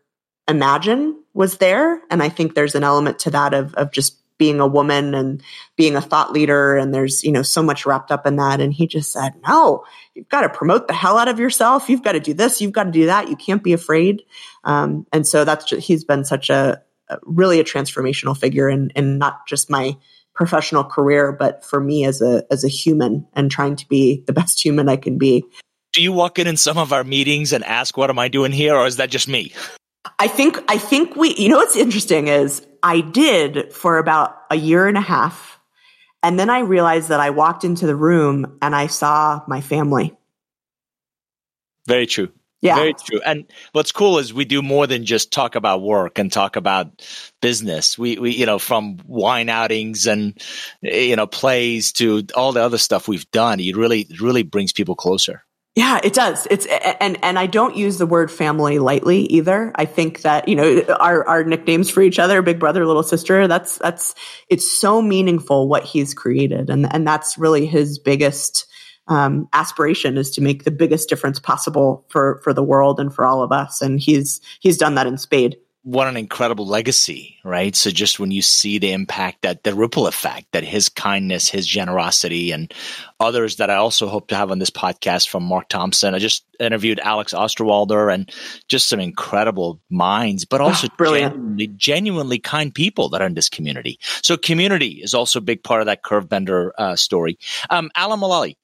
imagine 0.48 1.22
was 1.34 1.58
there. 1.58 2.02
And 2.10 2.24
I 2.24 2.30
think 2.30 2.56
there's 2.56 2.76
an 2.76 2.84
element 2.84 3.20
to 3.20 3.32
that 3.32 3.54
of, 3.54 3.74
of 3.76 3.92
just 3.92 4.18
being 4.38 4.60
a 4.60 4.68
woman 4.68 5.14
and 5.14 5.42
being 5.76 5.96
a 5.96 6.02
thought 6.02 6.32
leader. 6.32 6.76
And 6.76 6.94
there's, 6.94 7.24
you 7.24 7.32
know, 7.32 7.42
so 7.42 7.64
much 7.64 7.86
wrapped 7.86 8.12
up 8.12 8.28
in 8.28 8.36
that. 8.36 8.60
And 8.60 8.74
he 8.74 8.88
just 8.88 9.12
said, 9.12 9.34
no, 9.48 9.84
you've 10.14 10.30
got 10.30 10.42
to 10.42 10.50
promote 10.50 10.88
the 10.88 10.94
hell 10.94 11.18
out 11.18 11.28
of 11.28 11.40
yourself. 11.40 11.90
You've 11.90 12.04
got 12.04 12.14
to 12.14 12.20
do 12.20 12.34
this. 12.34 12.62
You've 12.62 12.74
got 12.74 12.84
to 12.86 12.92
do 12.92 13.06
that. 13.06 13.30
You 13.30 13.36
can't 13.36 13.64
be 13.64 13.74
afraid. 13.74 14.24
Um, 14.64 15.08
and 15.14 15.26
so 15.26 15.46
that's 15.46 15.66
just, 15.66 15.88
he's 15.88 16.04
been 16.04 16.26
such 16.26 16.50
a, 16.50 16.82
a 17.10 17.18
really 17.24 17.60
a 17.60 17.64
transformational 17.64 18.38
figure 18.38 18.70
in, 18.70 18.92
in 18.96 19.18
not 19.18 19.48
just 19.48 19.70
my 19.70 19.96
professional 20.34 20.84
career, 20.84 21.32
but 21.32 21.64
for 21.64 21.80
me 21.80 22.04
as 22.04 22.22
a, 22.22 22.44
as 22.52 22.66
a 22.66 22.68
human 22.68 23.26
and 23.34 23.50
trying 23.50 23.78
to 23.78 23.88
be 23.88 24.22
the 24.28 24.34
best 24.34 24.64
human 24.64 24.90
I 24.90 24.98
can 24.98 25.18
be. 25.18 25.46
Do 25.94 26.02
you 26.02 26.12
walk 26.12 26.40
in 26.40 26.48
in 26.48 26.58
some 26.58 26.78
of 26.78 26.92
our 26.92 27.06
meetings 27.06 27.54
and 27.54 27.64
ask, 27.64 27.96
what 27.96 28.10
am 28.10 28.20
I 28.20 28.28
doing 28.28 28.52
here? 28.52 28.76
Or 28.76 28.86
is 28.86 28.98
that 28.98 29.10
just 29.10 29.30
me? 29.30 29.54
I 30.20 30.28
think, 30.28 30.58
I 30.68 30.78
think 30.78 31.16
we, 31.16 31.34
you 31.36 31.48
know, 31.48 31.58
what's 31.58 31.78
interesting 31.78 32.28
is 32.28 32.66
I 32.86 33.02
did 33.02 33.74
for 33.74 33.98
about 33.98 34.38
a 34.52 34.56
year 34.56 34.88
and 34.88 34.96
a 34.96 35.02
half. 35.02 35.60
And 36.22 36.40
then 36.40 36.52
I 36.52 36.60
realized 36.60 37.10
that 37.10 37.20
I 37.20 37.32
walked 37.32 37.64
into 37.64 37.88
the 37.88 37.96
room 37.96 38.58
and 38.62 38.76
I 38.76 38.88
saw 38.88 39.42
my 39.48 39.60
family. 39.60 40.16
Very 41.88 42.06
true. 42.06 42.32
Yeah. 42.62 42.76
Very 42.76 42.94
true. 42.94 43.22
And 43.26 43.46
what's 43.74 43.92
cool 43.92 44.20
is 44.20 44.34
we 44.34 44.46
do 44.46 44.62
more 44.62 44.86
than 44.86 45.04
just 45.06 45.32
talk 45.32 45.56
about 45.56 45.82
work 45.82 46.20
and 46.20 46.32
talk 46.32 46.56
about 46.56 47.04
business. 47.42 47.98
We, 47.98 48.18
we, 48.18 48.36
you 48.36 48.46
know, 48.46 48.60
from 48.60 49.00
wine 49.06 49.50
outings 49.50 50.08
and, 50.08 50.40
you 50.82 51.16
know, 51.16 51.28
plays 51.28 51.92
to 51.94 52.24
all 52.36 52.52
the 52.52 52.64
other 52.64 52.80
stuff 52.80 53.08
we've 53.08 53.30
done, 53.32 53.60
it 53.60 53.76
really, 53.76 54.08
really 54.20 54.44
brings 54.44 54.74
people 54.74 54.96
closer. 54.96 55.45
Yeah, 55.76 56.00
it 56.02 56.14
does. 56.14 56.48
It's 56.50 56.66
and 57.02 57.18
and 57.22 57.38
I 57.38 57.48
don't 57.48 57.76
use 57.76 57.98
the 57.98 58.06
word 58.06 58.32
family 58.32 58.80
lightly 58.80 59.24
either. 59.26 59.74
I 59.76 59.84
think 59.84 60.22
that 60.22 60.48
you 60.48 60.56
know 60.56 60.84
our 61.02 61.28
our 61.28 61.44
nicknames 61.44 61.90
for 61.90 62.02
each 62.02 62.18
other, 62.18 62.42
big 62.42 62.60
brother, 62.60 62.86
little 62.86 63.04
sister. 63.04 63.46
That's 63.46 63.78
that's 63.80 64.16
it's 64.48 64.80
so 64.80 65.02
meaningful 65.02 65.68
what 65.68 65.84
he's 65.84 66.14
created, 66.14 66.70
and 66.70 66.92
and 66.94 67.06
that's 67.06 67.38
really 67.38 67.66
his 67.66 68.00
biggest 68.00 68.68
um, 69.10 69.50
aspiration 69.52 70.18
is 70.18 70.32
to 70.32 70.42
make 70.42 70.64
the 70.64 70.72
biggest 70.72 71.10
difference 71.10 71.40
possible 71.40 72.06
for 72.10 72.40
for 72.42 72.54
the 72.54 72.64
world 72.64 72.98
and 72.98 73.14
for 73.14 73.26
all 73.26 73.44
of 73.44 73.52
us. 73.52 73.82
And 73.82 74.00
he's 74.00 74.40
he's 74.62 74.78
done 74.78 74.96
that 74.96 75.08
in 75.08 75.18
spade 75.18 75.58
what 75.86 76.08
an 76.08 76.18
incredible 76.18 76.66
legacy, 76.66 77.38
right? 77.44 77.76
So 77.76 77.92
just 77.92 78.20
when 78.20 78.32
you 78.32 78.42
see 78.42 78.80
the 78.80 78.92
impact 78.92 79.44
that 79.44 79.64
the 79.64 79.76
ripple 79.76 80.08
effect 80.08 80.48
that 80.52 80.64
his 80.64 80.90
kindness, 80.90 81.48
his 81.48 81.68
generosity 81.68 82.52
and 82.52 82.74
others 83.20 83.58
that 83.58 83.70
I 83.70 83.76
also 83.76 84.08
hope 84.08 84.30
to 84.30 84.36
have 84.36 84.50
on 84.50 84.58
this 84.58 84.72
podcast 84.72 85.30
from 85.30 85.44
Mark 85.44 85.70
Thompson. 85.70 86.16
I 86.16 86.18
just 86.18 86.44
interviewed 86.60 87.00
Alex 87.02 87.36
Osterwalder 87.36 88.12
and 88.12 88.32
just 88.68 88.90
some 88.90 89.00
incredible 89.00 89.80
minds, 89.92 90.44
but 90.44 90.60
ah, 90.60 90.66
also 90.66 90.88
oh, 90.88 91.06
genuinely, 91.06 91.68
genuinely, 91.68 92.40
kind 92.40 92.74
people 92.74 93.10
that 93.10 93.22
are 93.22 93.28
in 93.28 93.36
this 93.36 93.48
community. 93.48 94.00
So 94.24 94.38
community 94.38 95.02
is 95.04 95.14
also 95.14 95.38
a 95.38 95.44
big 95.44 95.64
part 95.64 95.82
of 95.82 95.86
that 95.86 96.02
curve 96.02 96.28
bender 96.28 96.74
uh, 96.80 96.96
story. 96.96 97.38
Um, 97.70 97.92
Alan 97.96 98.20
Mulally, 98.20 98.56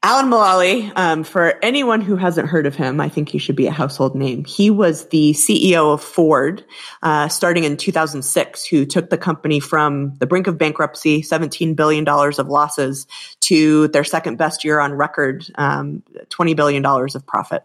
Alan 0.00 0.26
Mulally, 0.26 0.92
um, 0.94 1.24
for 1.24 1.58
anyone 1.60 2.00
who 2.00 2.14
hasn't 2.14 2.48
heard 2.48 2.66
of 2.66 2.76
him, 2.76 3.00
I 3.00 3.08
think 3.08 3.28
he 3.28 3.38
should 3.38 3.56
be 3.56 3.66
a 3.66 3.72
household 3.72 4.14
name. 4.14 4.44
He 4.44 4.70
was 4.70 5.08
the 5.08 5.32
CEO 5.32 5.92
of 5.92 6.00
Ford, 6.00 6.64
uh, 7.02 7.26
starting 7.26 7.64
in 7.64 7.76
2006, 7.76 8.64
who 8.64 8.86
took 8.86 9.10
the 9.10 9.18
company 9.18 9.58
from 9.58 10.14
the 10.18 10.26
brink 10.26 10.46
of 10.46 10.56
bankruptcy, 10.56 11.20
$17 11.22 11.74
billion 11.74 12.06
of 12.06 12.46
losses, 12.46 13.08
to 13.40 13.88
their 13.88 14.04
second 14.04 14.38
best 14.38 14.62
year 14.62 14.78
on 14.78 14.92
record, 14.92 15.44
um, 15.56 16.04
$20 16.28 16.54
billion 16.54 16.86
of 16.86 17.26
profit. 17.26 17.64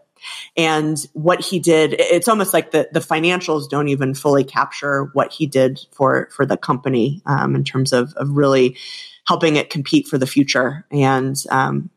And 0.56 0.98
what 1.12 1.40
he 1.40 1.60
did, 1.60 1.94
it's 2.00 2.26
almost 2.26 2.52
like 2.52 2.72
the, 2.72 2.88
the 2.92 2.98
financials 2.98 3.68
don't 3.68 3.88
even 3.88 4.12
fully 4.12 4.42
capture 4.42 5.04
what 5.12 5.32
he 5.32 5.46
did 5.46 5.86
for, 5.92 6.28
for 6.32 6.44
the 6.44 6.56
company, 6.56 7.22
um, 7.26 7.54
in 7.54 7.62
terms 7.62 7.92
of, 7.92 8.12
of 8.14 8.30
really 8.30 8.76
helping 9.28 9.54
it 9.54 9.70
compete 9.70 10.08
for 10.08 10.18
the 10.18 10.26
future. 10.26 10.84
And, 10.90 11.40
um, 11.50 11.90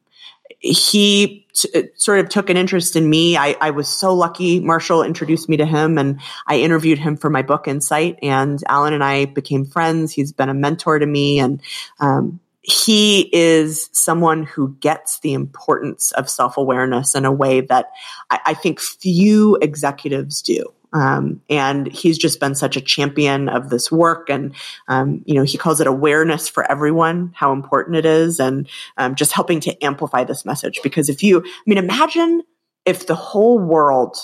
he 0.67 1.45
t- 1.53 1.89
sort 1.95 2.19
of 2.19 2.29
took 2.29 2.49
an 2.49 2.57
interest 2.57 2.95
in 2.95 3.09
me. 3.09 3.37
I, 3.37 3.55
I, 3.61 3.71
was 3.71 3.87
so 3.87 4.13
lucky. 4.13 4.59
Marshall 4.59 5.03
introduced 5.03 5.49
me 5.49 5.57
to 5.57 5.65
him 5.65 5.97
and 5.97 6.19
I 6.45 6.57
interviewed 6.57 6.99
him 6.99 7.17
for 7.17 7.29
my 7.29 7.41
book 7.41 7.67
Insight 7.67 8.19
and 8.21 8.61
Alan 8.67 8.93
and 8.93 9.03
I 9.03 9.25
became 9.25 9.65
friends. 9.65 10.11
He's 10.11 10.31
been 10.31 10.49
a 10.49 10.53
mentor 10.53 10.99
to 10.99 11.05
me 11.05 11.39
and, 11.39 11.61
um, 11.99 12.39
he 12.67 13.29
is 13.33 13.89
someone 13.93 14.43
who 14.43 14.75
gets 14.81 15.19
the 15.19 15.33
importance 15.33 16.11
of 16.11 16.29
self 16.29 16.57
awareness 16.57 17.15
in 17.15 17.23
a 17.23 17.31
way 17.31 17.61
that 17.61 17.91
I, 18.29 18.39
I 18.47 18.53
think 18.53 18.81
few 18.81 19.55
executives 19.61 20.41
do. 20.41 20.65
Um, 20.93 21.41
and 21.49 21.87
he's 21.87 22.17
just 22.17 22.39
been 22.39 22.55
such 22.55 22.77
a 22.77 22.81
champion 22.81 23.49
of 23.49 23.69
this 23.69 23.91
work. 23.91 24.29
And, 24.29 24.55
um, 24.87 25.21
you 25.25 25.35
know, 25.35 25.43
he 25.43 25.57
calls 25.57 25.81
it 25.81 25.87
awareness 25.87 26.47
for 26.47 26.69
everyone, 26.69 27.31
how 27.35 27.51
important 27.51 27.97
it 27.97 28.05
is, 28.05 28.39
and 28.39 28.67
um, 28.97 29.15
just 29.15 29.33
helping 29.33 29.59
to 29.61 29.83
amplify 29.83 30.23
this 30.23 30.45
message. 30.45 30.79
Because 30.83 31.09
if 31.09 31.23
you, 31.23 31.43
I 31.43 31.61
mean, 31.65 31.77
imagine 31.77 32.43
if 32.85 33.07
the 33.07 33.15
whole 33.15 33.59
world 33.59 34.17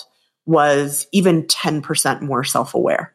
was 0.46 1.06
even 1.12 1.44
10% 1.44 2.22
more 2.22 2.44
self 2.44 2.74
aware 2.74 3.14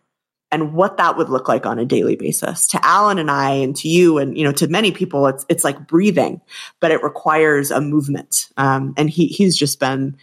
and 0.51 0.73
what 0.73 0.97
that 0.97 1.17
would 1.17 1.29
look 1.29 1.47
like 1.47 1.65
on 1.65 1.79
a 1.79 1.85
daily 1.85 2.15
basis. 2.15 2.67
To 2.69 2.85
Alan 2.85 3.19
and 3.19 3.29
I 3.29 3.51
and 3.51 3.75
to 3.77 3.87
you 3.87 4.17
and 4.17 4.37
you 4.37 4.43
know 4.43 4.51
to 4.53 4.67
many 4.67 4.91
people 4.91 5.27
it's 5.27 5.45
it's 5.49 5.63
like 5.63 5.87
breathing, 5.87 6.41
but 6.79 6.91
it 6.91 7.03
requires 7.03 7.71
a 7.71 7.81
movement. 7.81 8.47
Um, 8.57 8.93
and 8.97 9.09
he 9.09 9.27
he's 9.27 9.57
just 9.57 9.79
been 9.79 10.17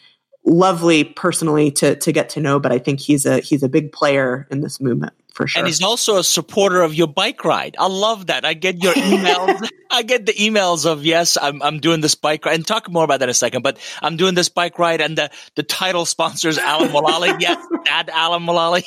lovely 0.46 1.04
personally 1.04 1.72
to 1.72 1.96
to 1.96 2.12
get 2.12 2.30
to 2.30 2.40
know, 2.40 2.58
but 2.58 2.72
I 2.72 2.78
think 2.78 3.00
he's 3.00 3.26
a 3.26 3.40
he's 3.40 3.62
a 3.62 3.68
big 3.68 3.92
player 3.92 4.46
in 4.50 4.60
this 4.60 4.80
movement 4.80 5.12
for 5.36 5.46
sure. 5.46 5.60
And 5.60 5.66
he's 5.66 5.82
also 5.82 6.16
a 6.16 6.24
supporter 6.24 6.82
of 6.82 6.94
your 6.94 7.08
bike 7.08 7.44
ride. 7.44 7.76
I 7.78 7.88
love 7.88 8.28
that. 8.28 8.44
I 8.44 8.54
get 8.54 8.82
your 8.82 8.94
emails. 8.94 9.68
I 9.90 10.02
get 10.02 10.26
the 10.26 10.32
emails 10.32 10.90
of 10.90 11.04
yes, 11.04 11.36
I'm 11.40 11.62
I'm 11.62 11.80
doing 11.80 12.00
this 12.00 12.14
bike 12.14 12.44
ride, 12.46 12.54
and 12.54 12.66
talk 12.66 12.90
more 12.90 13.04
about 13.04 13.20
that 13.20 13.26
in 13.26 13.30
a 13.30 13.34
second. 13.34 13.62
But 13.62 13.78
I'm 14.00 14.16
doing 14.16 14.34
this 14.34 14.48
bike 14.48 14.78
ride, 14.78 15.00
and 15.00 15.18
the 15.18 15.30
the 15.56 15.62
title 15.62 16.06
sponsors 16.06 16.58
Alan 16.58 16.88
Mulally. 16.88 17.36
yes, 17.40 17.64
Dad 17.84 18.08
Alan 18.12 18.42
Mulally. 18.44 18.84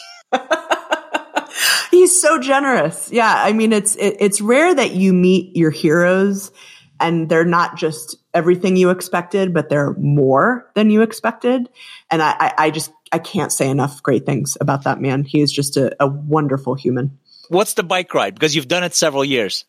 he's 1.91 2.19
so 2.19 2.39
generous. 2.39 3.09
Yeah, 3.11 3.31
I 3.31 3.53
mean 3.53 3.73
it's 3.73 3.95
it, 3.95 4.17
it's 4.19 4.41
rare 4.41 4.73
that 4.73 4.91
you 4.91 5.13
meet 5.13 5.55
your 5.55 5.71
heroes 5.71 6.51
and 6.99 7.29
they're 7.29 7.45
not 7.45 7.77
just 7.77 8.17
everything 8.33 8.75
you 8.75 8.89
expected, 8.89 9.53
but 9.53 9.69
they're 9.69 9.93
more 9.93 10.69
than 10.75 10.89
you 10.89 11.01
expected. 11.01 11.69
And 12.11 12.21
I, 12.21 12.35
I, 12.39 12.53
I 12.57 12.71
just 12.71 12.91
I 13.11 13.19
can't 13.19 13.51
say 13.51 13.69
enough 13.69 14.03
great 14.03 14.25
things 14.25 14.57
about 14.61 14.83
that 14.83 15.01
man. 15.01 15.23
He 15.23 15.41
is 15.41 15.51
just 15.51 15.77
a, 15.77 15.95
a 16.01 16.07
wonderful 16.07 16.75
human. 16.75 17.17
What's 17.49 17.73
the 17.73 17.83
bike 17.83 18.13
ride? 18.13 18.35
Because 18.35 18.55
you've 18.55 18.67
done 18.67 18.83
it 18.83 18.93
several 18.93 19.25
years. 19.25 19.65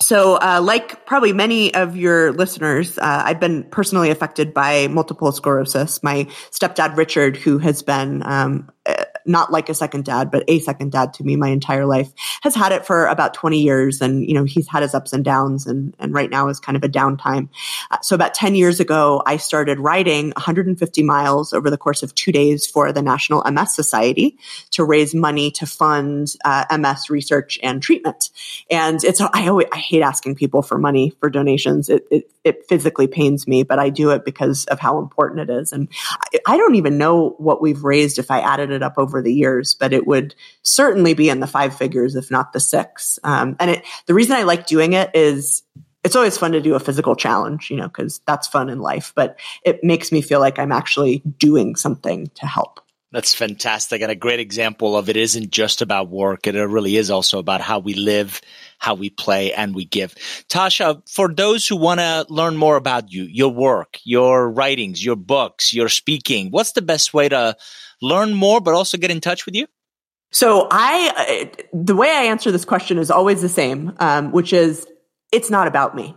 So, 0.00 0.34
uh, 0.34 0.60
like 0.62 1.06
probably 1.06 1.32
many 1.32 1.72
of 1.72 1.96
your 1.96 2.32
listeners, 2.32 2.98
uh, 2.98 3.22
I've 3.24 3.40
been 3.40 3.64
personally 3.64 4.10
affected 4.10 4.52
by 4.52 4.88
multiple 4.88 5.30
sclerosis. 5.32 6.02
My 6.02 6.24
stepdad, 6.50 6.96
Richard, 6.96 7.36
who 7.36 7.58
has 7.58 7.82
been 7.82 8.22
um, 8.26 8.70
not 9.26 9.50
like 9.52 9.68
a 9.68 9.74
second 9.74 10.04
dad, 10.04 10.30
but 10.30 10.44
a 10.48 10.58
second 10.60 10.92
dad 10.92 11.14
to 11.14 11.24
me 11.24 11.36
my 11.36 11.48
entire 11.48 11.86
life, 11.86 12.12
has 12.42 12.54
had 12.54 12.72
it 12.72 12.86
for 12.86 13.06
about 13.06 13.34
20 13.34 13.60
years. 13.60 14.00
And, 14.00 14.26
you 14.26 14.34
know, 14.34 14.44
he's 14.44 14.68
had 14.68 14.82
his 14.82 14.94
ups 14.94 15.12
and 15.12 15.24
downs 15.24 15.66
and, 15.66 15.94
and 15.98 16.12
right 16.12 16.30
now 16.30 16.48
is 16.48 16.60
kind 16.60 16.76
of 16.76 16.84
a 16.84 16.88
downtime. 16.88 17.48
Uh, 17.90 17.98
so 18.02 18.14
about 18.14 18.34
10 18.34 18.54
years 18.54 18.80
ago, 18.80 19.22
I 19.26 19.36
started 19.36 19.78
riding 19.78 20.30
150 20.30 21.02
miles 21.02 21.52
over 21.52 21.70
the 21.70 21.78
course 21.78 22.02
of 22.02 22.14
two 22.14 22.32
days 22.32 22.66
for 22.66 22.92
the 22.92 23.02
National 23.02 23.42
MS 23.50 23.74
Society 23.74 24.38
to 24.72 24.84
raise 24.84 25.14
money 25.14 25.50
to 25.52 25.66
fund 25.66 26.34
uh, 26.44 26.64
MS 26.76 27.10
research 27.10 27.58
and 27.62 27.82
treatment. 27.82 28.30
And 28.70 29.02
it's, 29.02 29.20
I 29.20 29.48
always, 29.48 29.66
I 29.72 29.78
hate 29.78 30.02
asking 30.02 30.34
people 30.36 30.62
for 30.62 30.78
money 30.78 31.14
for 31.20 31.30
donations. 31.30 31.88
It, 31.88 32.06
it, 32.10 32.30
it 32.44 32.68
physically 32.68 33.06
pains 33.06 33.48
me, 33.48 33.62
but 33.62 33.78
I 33.78 33.88
do 33.88 34.10
it 34.10 34.24
because 34.24 34.66
of 34.66 34.78
how 34.78 34.98
important 34.98 35.48
it 35.48 35.52
is. 35.52 35.72
And 35.72 35.88
I, 36.10 36.40
I 36.46 36.56
don't 36.56 36.74
even 36.74 36.98
know 36.98 37.30
what 37.38 37.62
we've 37.62 37.82
raised 37.82 38.18
if 38.18 38.30
I 38.30 38.40
added 38.40 38.70
it 38.70 38.82
up 38.82 38.94
over 38.98 39.13
over 39.14 39.22
the 39.22 39.32
years, 39.32 39.74
but 39.74 39.92
it 39.92 40.06
would 40.06 40.34
certainly 40.62 41.14
be 41.14 41.28
in 41.28 41.38
the 41.38 41.46
five 41.46 41.76
figures, 41.76 42.16
if 42.16 42.30
not 42.30 42.52
the 42.52 42.60
six. 42.60 43.18
Um, 43.22 43.56
and 43.60 43.70
it, 43.70 43.84
the 44.06 44.14
reason 44.14 44.36
I 44.36 44.42
like 44.42 44.66
doing 44.66 44.94
it 44.94 45.10
is 45.14 45.62
it's 46.02 46.16
always 46.16 46.36
fun 46.36 46.52
to 46.52 46.60
do 46.60 46.74
a 46.74 46.80
physical 46.80 47.14
challenge, 47.14 47.70
you 47.70 47.76
know, 47.76 47.86
because 47.86 48.20
that's 48.26 48.48
fun 48.48 48.68
in 48.68 48.80
life, 48.80 49.12
but 49.14 49.38
it 49.64 49.84
makes 49.84 50.10
me 50.10 50.20
feel 50.20 50.40
like 50.40 50.58
I'm 50.58 50.72
actually 50.72 51.22
doing 51.38 51.76
something 51.76 52.26
to 52.34 52.46
help. 52.46 52.80
That's 53.12 53.32
fantastic. 53.32 54.02
And 54.02 54.10
a 54.10 54.16
great 54.16 54.40
example 54.40 54.96
of 54.96 55.08
it 55.08 55.16
isn't 55.16 55.50
just 55.50 55.82
about 55.82 56.08
work. 56.08 56.48
It 56.48 56.56
really 56.56 56.96
is 56.96 57.12
also 57.12 57.38
about 57.38 57.60
how 57.60 57.78
we 57.78 57.94
live, 57.94 58.40
how 58.78 58.94
we 58.94 59.08
play, 59.08 59.52
and 59.52 59.72
we 59.72 59.84
give. 59.84 60.16
Tasha, 60.48 61.00
for 61.08 61.32
those 61.32 61.64
who 61.64 61.76
want 61.76 62.00
to 62.00 62.26
learn 62.28 62.56
more 62.56 62.74
about 62.74 63.12
you, 63.12 63.22
your 63.22 63.52
work, 63.52 64.00
your 64.02 64.50
writings, 64.50 65.04
your 65.04 65.14
books, 65.14 65.72
your 65.72 65.88
speaking, 65.88 66.50
what's 66.50 66.72
the 66.72 66.82
best 66.82 67.14
way 67.14 67.28
to 67.28 67.56
learn 68.04 68.34
more, 68.34 68.60
but 68.60 68.74
also 68.74 68.98
get 68.98 69.10
in 69.10 69.20
touch 69.20 69.46
with 69.46 69.54
you? 69.54 69.66
So 70.30 70.66
I, 70.70 71.52
the 71.72 71.94
way 71.94 72.08
I 72.08 72.24
answer 72.24 72.50
this 72.50 72.64
question 72.64 72.98
is 72.98 73.10
always 73.10 73.40
the 73.40 73.48
same, 73.48 73.94
um, 73.98 74.32
which 74.32 74.52
is 74.52 74.86
it's 75.30 75.50
not 75.50 75.66
about 75.66 75.94
me. 75.94 76.16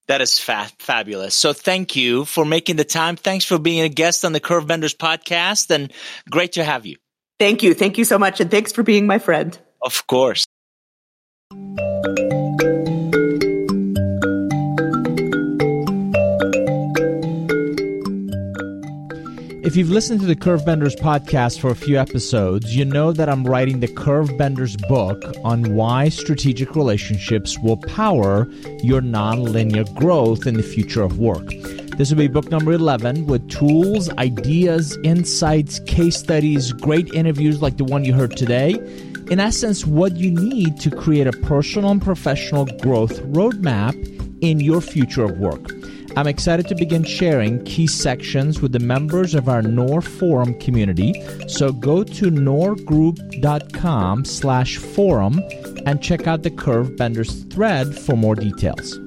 That 0.07 0.21
is 0.21 0.38
fa- 0.38 0.69
fabulous. 0.79 1.33
So 1.33 1.53
thank 1.53 1.95
you 1.95 2.25
for 2.25 2.43
making 2.45 2.75
the 2.75 2.83
time. 2.83 3.15
Thanks 3.15 3.45
for 3.45 3.57
being 3.57 3.79
a 3.81 3.89
guest 3.89 4.25
on 4.25 4.33
the 4.33 4.41
Curve 4.41 4.67
Benders 4.67 4.93
podcast 4.93 5.71
and 5.71 5.91
great 6.29 6.51
to 6.53 6.63
have 6.63 6.86
you. 6.86 6.97
Thank 7.39 7.63
you. 7.63 7.73
Thank 7.73 7.97
you 7.97 8.05
so 8.05 8.19
much. 8.19 8.39
And 8.41 8.51
thanks 8.51 8.71
for 8.71 8.83
being 8.83 9.07
my 9.07 9.17
friend. 9.19 9.57
Of 9.81 10.07
course. 10.07 10.45
If 19.63 19.78
you've 19.78 19.89
listened 19.89 20.19
to 20.19 20.26
the 20.26 20.36
Curvebenders 20.36 20.97
podcast 20.97 21.62
for 21.62 21.69
a 21.69 21.76
few 21.76 21.97
episodes, 21.97 22.76
you 22.76 22.84
know 22.84 23.13
that 23.13 23.30
I'm 23.30 23.45
writing 23.45 23.80
the 23.80 23.88
Curvebenders 23.88 24.78
book 24.89 25.23
on 25.45 25.76
why 25.76 26.10
strategic 26.10 26.76
relationships 26.76 27.58
will 27.58 27.78
power 27.78 28.45
your 28.82 28.99
nonlinear 28.99 29.86
growth 29.95 30.45
in 30.45 30.56
the 30.56 30.63
future 30.63 31.02
of 31.02 31.17
work. 31.17 31.47
This 31.97 32.10
will 32.10 32.17
be 32.17 32.28
book 32.28 32.52
number 32.52 32.73
11 32.73 33.26
with 33.26 33.49
tools, 33.49 34.10
ideas, 34.17 34.97
insights, 35.06 35.80
case 35.80 36.17
studies, 36.17 36.73
great 36.73 37.13
interviews 37.13 37.62
like 37.62 37.78
the 37.78 37.86
one 37.86 38.04
you 38.04 38.13
heard 38.13 38.36
today. 38.36 38.73
In 39.32 39.39
essence, 39.39 39.86
what 39.86 40.17
you 40.17 40.30
need 40.30 40.78
to 40.82 40.91
create 40.91 41.28
a 41.28 41.32
personal 41.32 41.91
and 41.91 42.02
professional 42.02 42.65
growth 42.65 43.21
roadmap 43.28 43.95
in 44.41 44.60
your 44.60 44.82
future 44.82 45.23
of 45.23 45.39
work. 45.39 45.71
I'm 46.15 46.28
excited 46.28 46.67
to 46.67 46.76
begin 46.76 47.04
sharing 47.04 47.63
key 47.65 47.88
sections 47.88 48.62
with 48.62 48.71
the 48.71 48.80
members 48.80 49.34
of 49.34 49.49
our 49.49 49.62
Nour 49.63 50.02
forum 50.02 50.54
community. 50.60 51.13
So 51.47 51.71
go 51.71 52.04
to 52.04 52.26
nourgroup.com 52.30 54.26
slash 54.26 54.78
forum 54.78 55.41
and 55.86 56.04
check 56.04 56.28
out 56.28 56.43
the 56.43 56.52
Curve 56.52 56.95
Benders 56.97 57.43
thread 57.45 57.97
for 57.97 58.15
more 58.15 58.36
details. 58.36 58.99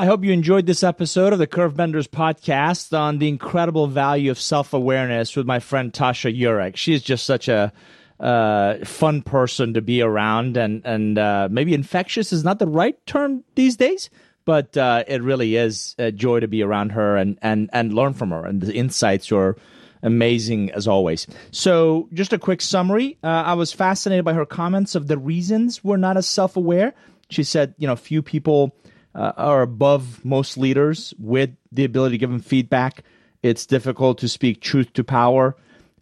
I 0.00 0.06
hope 0.06 0.24
you 0.24 0.32
enjoyed 0.32 0.64
this 0.64 0.82
episode 0.82 1.34
of 1.34 1.38
the 1.38 1.46
Curve 1.46 1.76
Benders 1.76 2.08
podcast 2.08 2.98
on 2.98 3.18
the 3.18 3.28
incredible 3.28 3.86
value 3.86 4.30
of 4.30 4.40
self 4.40 4.72
awareness 4.72 5.36
with 5.36 5.44
my 5.44 5.60
friend 5.60 5.92
Tasha 5.92 6.34
Eurich. 6.34 6.76
She 6.76 6.94
is 6.94 7.02
just 7.02 7.26
such 7.26 7.48
a 7.48 7.70
uh, 8.18 8.82
fun 8.86 9.20
person 9.20 9.74
to 9.74 9.82
be 9.82 10.00
around, 10.00 10.56
and 10.56 10.80
and 10.86 11.18
uh, 11.18 11.48
maybe 11.50 11.74
infectious 11.74 12.32
is 12.32 12.42
not 12.42 12.58
the 12.58 12.66
right 12.66 12.96
term 13.04 13.44
these 13.56 13.76
days, 13.76 14.08
but 14.46 14.74
uh, 14.74 15.04
it 15.06 15.22
really 15.22 15.56
is 15.56 15.94
a 15.98 16.10
joy 16.10 16.40
to 16.40 16.48
be 16.48 16.62
around 16.62 16.92
her 16.92 17.18
and 17.18 17.38
and 17.42 17.68
and 17.74 17.92
learn 17.92 18.14
from 18.14 18.30
her. 18.30 18.46
And 18.46 18.62
the 18.62 18.72
insights 18.72 19.30
are 19.30 19.54
amazing 20.02 20.70
as 20.70 20.88
always. 20.88 21.26
So, 21.50 22.08
just 22.14 22.32
a 22.32 22.38
quick 22.38 22.62
summary. 22.62 23.18
Uh, 23.22 23.26
I 23.26 23.52
was 23.52 23.70
fascinated 23.70 24.24
by 24.24 24.32
her 24.32 24.46
comments 24.46 24.94
of 24.94 25.08
the 25.08 25.18
reasons 25.18 25.84
we're 25.84 25.98
not 25.98 26.16
as 26.16 26.26
self 26.26 26.56
aware. 26.56 26.94
She 27.28 27.44
said, 27.44 27.74
you 27.76 27.86
know, 27.86 27.96
few 27.96 28.22
people 28.22 28.74
uh, 29.14 29.32
are 29.36 29.62
above 29.62 30.24
most 30.24 30.56
leaders 30.56 31.14
with 31.18 31.50
the 31.72 31.84
ability 31.84 32.14
to 32.14 32.18
give 32.18 32.30
them 32.30 32.40
feedback. 32.40 33.04
It's 33.42 33.66
difficult 33.66 34.18
to 34.18 34.28
speak 34.28 34.60
truth 34.60 34.92
to 34.94 35.04
power, 35.04 35.56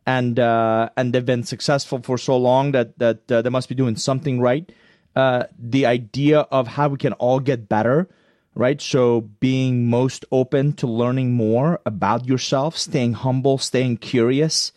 and 0.06 0.38
uh, 0.38 0.90
and 0.96 1.12
they've 1.12 1.24
been 1.24 1.44
successful 1.44 2.00
for 2.02 2.18
so 2.18 2.36
long 2.36 2.72
that 2.72 2.98
that 2.98 3.30
uh, 3.30 3.42
they 3.42 3.50
must 3.50 3.68
be 3.68 3.74
doing 3.74 3.96
something 3.96 4.40
right. 4.40 4.70
Uh, 5.14 5.44
the 5.58 5.86
idea 5.86 6.40
of 6.40 6.66
how 6.66 6.88
we 6.88 6.98
can 6.98 7.12
all 7.14 7.40
get 7.40 7.68
better, 7.68 8.08
right? 8.54 8.80
So 8.80 9.22
being 9.40 9.88
most 9.88 10.24
open 10.30 10.72
to 10.74 10.86
learning 10.86 11.32
more 11.32 11.80
about 11.86 12.26
yourself, 12.26 12.76
staying 12.76 13.14
humble, 13.14 13.58
staying 13.58 13.98
curious, 13.98 14.72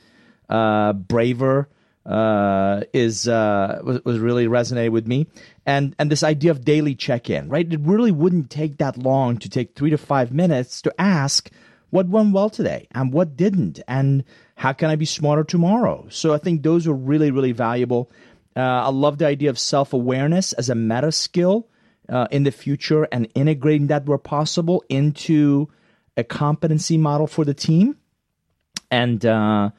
uh, 0.50 0.94
braver 0.94 1.68
uh, 2.06 2.82
is 2.94 3.28
was, 3.28 4.02
was 4.04 4.20
really 4.20 4.48
resonated 4.48 4.92
with 4.92 5.08
me. 5.08 5.28
And 5.66 5.96
and 6.00 6.12
this 6.12 6.24
idea 6.24 6.52
of 6.52 6.66
daily 6.66 6.96
check-in 6.96 7.50
right? 7.50 7.72
It 7.72 7.80
really 7.82 8.12
wouldn't 8.12 8.50
take 8.50 8.78
that 8.78 8.98
long 8.98 9.38
to 9.38 9.50
take 9.50 9.76
three 9.76 9.90
to 9.92 9.98
five 9.98 10.32
minutes 10.32 10.82
to 10.84 10.94
ask 11.00 11.50
what 11.90 12.08
went 12.08 12.34
well 12.34 12.50
today? 12.50 12.88
And 12.92 13.12
what 13.12 13.36
didn't? 13.36 13.82
And 13.88 14.24
how 14.56 14.74
can 14.74 14.92
i 14.92 14.96
be 14.96 15.06
smarter 15.06 15.44
tomorrow 15.44 16.06
so 16.10 16.36
i 16.36 16.38
think 16.38 16.62
those 16.62 16.86
are 16.86 16.94
really 16.94 17.32
really 17.32 17.52
valuable. 17.52 18.12
Uh, 18.56 18.60
i 18.62 18.90
love 18.90 19.18
the 19.18 19.26
idea 19.26 19.50
of 19.50 19.58
self-awareness 19.58 20.54
as 20.54 20.70
a 20.70 20.76
meta 20.76 21.12
skill 21.12 21.68
uh, 22.10 22.28
in 22.30 22.44
the 22.44 22.52
future 22.52 23.08
and 23.12 23.28
integrating 23.34 23.88
that 23.88 24.06
where 24.06 24.18
possible 24.18 24.84
into 24.90 25.68
a 26.18 26.24
competency 26.24 26.98
model 26.98 27.28
for 27.28 27.46
the 27.46 27.54
team. 27.54 27.98
And 28.90 29.26
uh, 29.26 29.72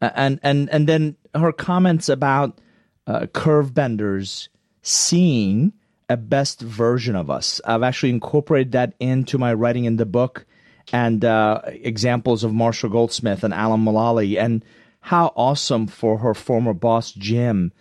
and 0.00 0.40
and 0.42 0.70
and 0.70 0.88
then 0.88 1.16
her 1.34 1.52
comments 1.52 2.08
about 2.08 2.58
uh, 3.06 3.26
curve 3.26 3.74
benders 3.74 4.48
seeing 4.82 5.72
a 6.08 6.16
best 6.16 6.60
version 6.60 7.16
of 7.16 7.30
us. 7.30 7.60
I've 7.64 7.82
actually 7.82 8.10
incorporated 8.10 8.72
that 8.72 8.94
into 9.00 9.38
my 9.38 9.54
writing 9.54 9.84
in 9.84 9.96
the 9.96 10.06
book 10.06 10.46
and 10.92 11.24
uh, 11.24 11.62
examples 11.64 12.44
of 12.44 12.52
Marshall 12.52 12.90
Goldsmith 12.90 13.42
and 13.42 13.54
Alan 13.54 13.84
Mulally, 13.84 14.38
and 14.38 14.64
how 15.00 15.32
awesome 15.34 15.86
for 15.86 16.18
her 16.18 16.34
former 16.34 16.74
boss, 16.74 17.12
Jim, 17.12 17.72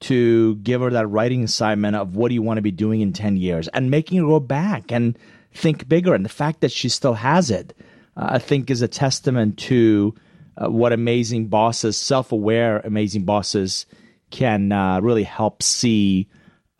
to 0.00 0.56
give 0.56 0.80
her 0.80 0.90
that 0.90 1.06
writing 1.06 1.44
assignment 1.44 1.96
of 1.96 2.16
what 2.16 2.28
do 2.28 2.34
you 2.34 2.42
want 2.42 2.58
to 2.58 2.62
be 2.62 2.70
doing 2.70 3.00
in 3.00 3.12
10 3.12 3.36
years 3.36 3.68
and 3.68 3.90
making 3.90 4.18
her 4.18 4.26
go 4.26 4.40
back 4.40 4.90
and 4.92 5.18
think 5.52 5.88
bigger. 5.88 6.14
And 6.14 6.24
the 6.24 6.30
fact 6.30 6.60
that 6.60 6.72
she 6.72 6.88
still 6.88 7.14
has 7.14 7.50
it, 7.50 7.74
uh, 8.16 8.28
I 8.32 8.38
think, 8.38 8.70
is 8.70 8.82
a 8.82 8.88
testament 8.88 9.58
to 9.58 10.14
uh, 10.56 10.70
what 10.70 10.92
amazing 10.92 11.48
bosses, 11.48 11.96
self 11.96 12.32
aware 12.32 12.80
amazing 12.80 13.24
bosses, 13.24 13.86
can 14.30 14.72
uh, 14.72 15.00
really 15.00 15.24
help 15.24 15.62
see 15.62 16.28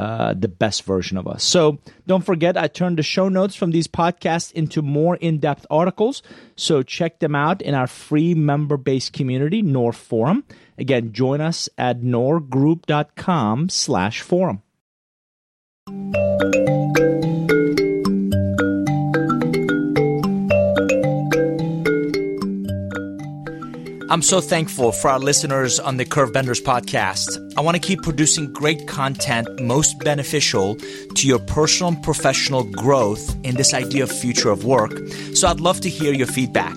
uh, 0.00 0.32
the 0.32 0.48
best 0.48 0.84
version 0.84 1.18
of 1.18 1.28
us. 1.28 1.44
So 1.44 1.78
don't 2.06 2.24
forget, 2.24 2.56
I 2.56 2.68
turned 2.68 2.96
the 2.96 3.02
show 3.02 3.28
notes 3.28 3.54
from 3.54 3.70
these 3.70 3.86
podcasts 3.86 4.50
into 4.52 4.80
more 4.80 5.16
in 5.16 5.40
depth 5.40 5.66
articles. 5.68 6.22
So 6.56 6.82
check 6.82 7.18
them 7.18 7.34
out 7.34 7.60
in 7.60 7.74
our 7.74 7.86
free 7.86 8.32
member 8.32 8.78
based 8.78 9.12
community, 9.12 9.60
Nour 9.60 9.92
Forum. 9.92 10.44
Again, 10.78 11.12
join 11.12 11.42
us 11.42 11.68
at 11.76 12.00
nourgroup.com 12.00 13.68
slash 13.68 14.22
forum. 14.22 14.62
I'm 24.10 24.22
so 24.22 24.40
thankful 24.40 24.90
for 24.90 25.08
our 25.08 25.20
listeners 25.20 25.78
on 25.78 25.96
the 25.96 26.04
Curvebenders 26.04 26.60
podcast. 26.60 27.54
I 27.56 27.60
want 27.60 27.76
to 27.76 27.80
keep 27.80 28.02
producing 28.02 28.52
great 28.52 28.88
content 28.88 29.60
most 29.60 30.00
beneficial 30.00 30.74
to 31.14 31.28
your 31.28 31.38
personal 31.38 31.92
and 31.92 32.02
professional 32.02 32.64
growth 32.64 33.36
in 33.44 33.54
this 33.54 33.72
idea 33.72 34.02
of 34.02 34.10
future 34.10 34.50
of 34.50 34.64
work. 34.64 34.98
So 35.34 35.46
I'd 35.46 35.60
love 35.60 35.80
to 35.82 35.88
hear 35.88 36.12
your 36.12 36.26
feedback. 36.26 36.76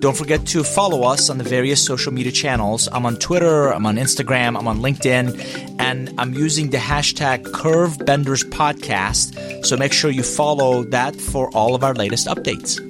Don't 0.00 0.16
forget 0.16 0.44
to 0.48 0.64
follow 0.64 1.04
us 1.04 1.30
on 1.30 1.38
the 1.38 1.44
various 1.44 1.80
social 1.80 2.12
media 2.12 2.32
channels. 2.32 2.88
I'm 2.90 3.06
on 3.06 3.14
Twitter, 3.14 3.72
I'm 3.72 3.86
on 3.86 3.94
Instagram, 3.94 4.58
I'm 4.58 4.66
on 4.66 4.80
LinkedIn, 4.80 5.78
and 5.78 6.12
I'm 6.18 6.34
using 6.34 6.70
the 6.70 6.78
hashtag 6.78 7.52
Curve 7.52 7.96
Benders 8.04 8.42
Podcast. 8.42 9.64
So 9.64 9.76
make 9.76 9.92
sure 9.92 10.10
you 10.10 10.24
follow 10.24 10.82
that 10.82 11.14
for 11.14 11.48
all 11.54 11.76
of 11.76 11.84
our 11.84 11.94
latest 11.94 12.26
updates. 12.26 12.80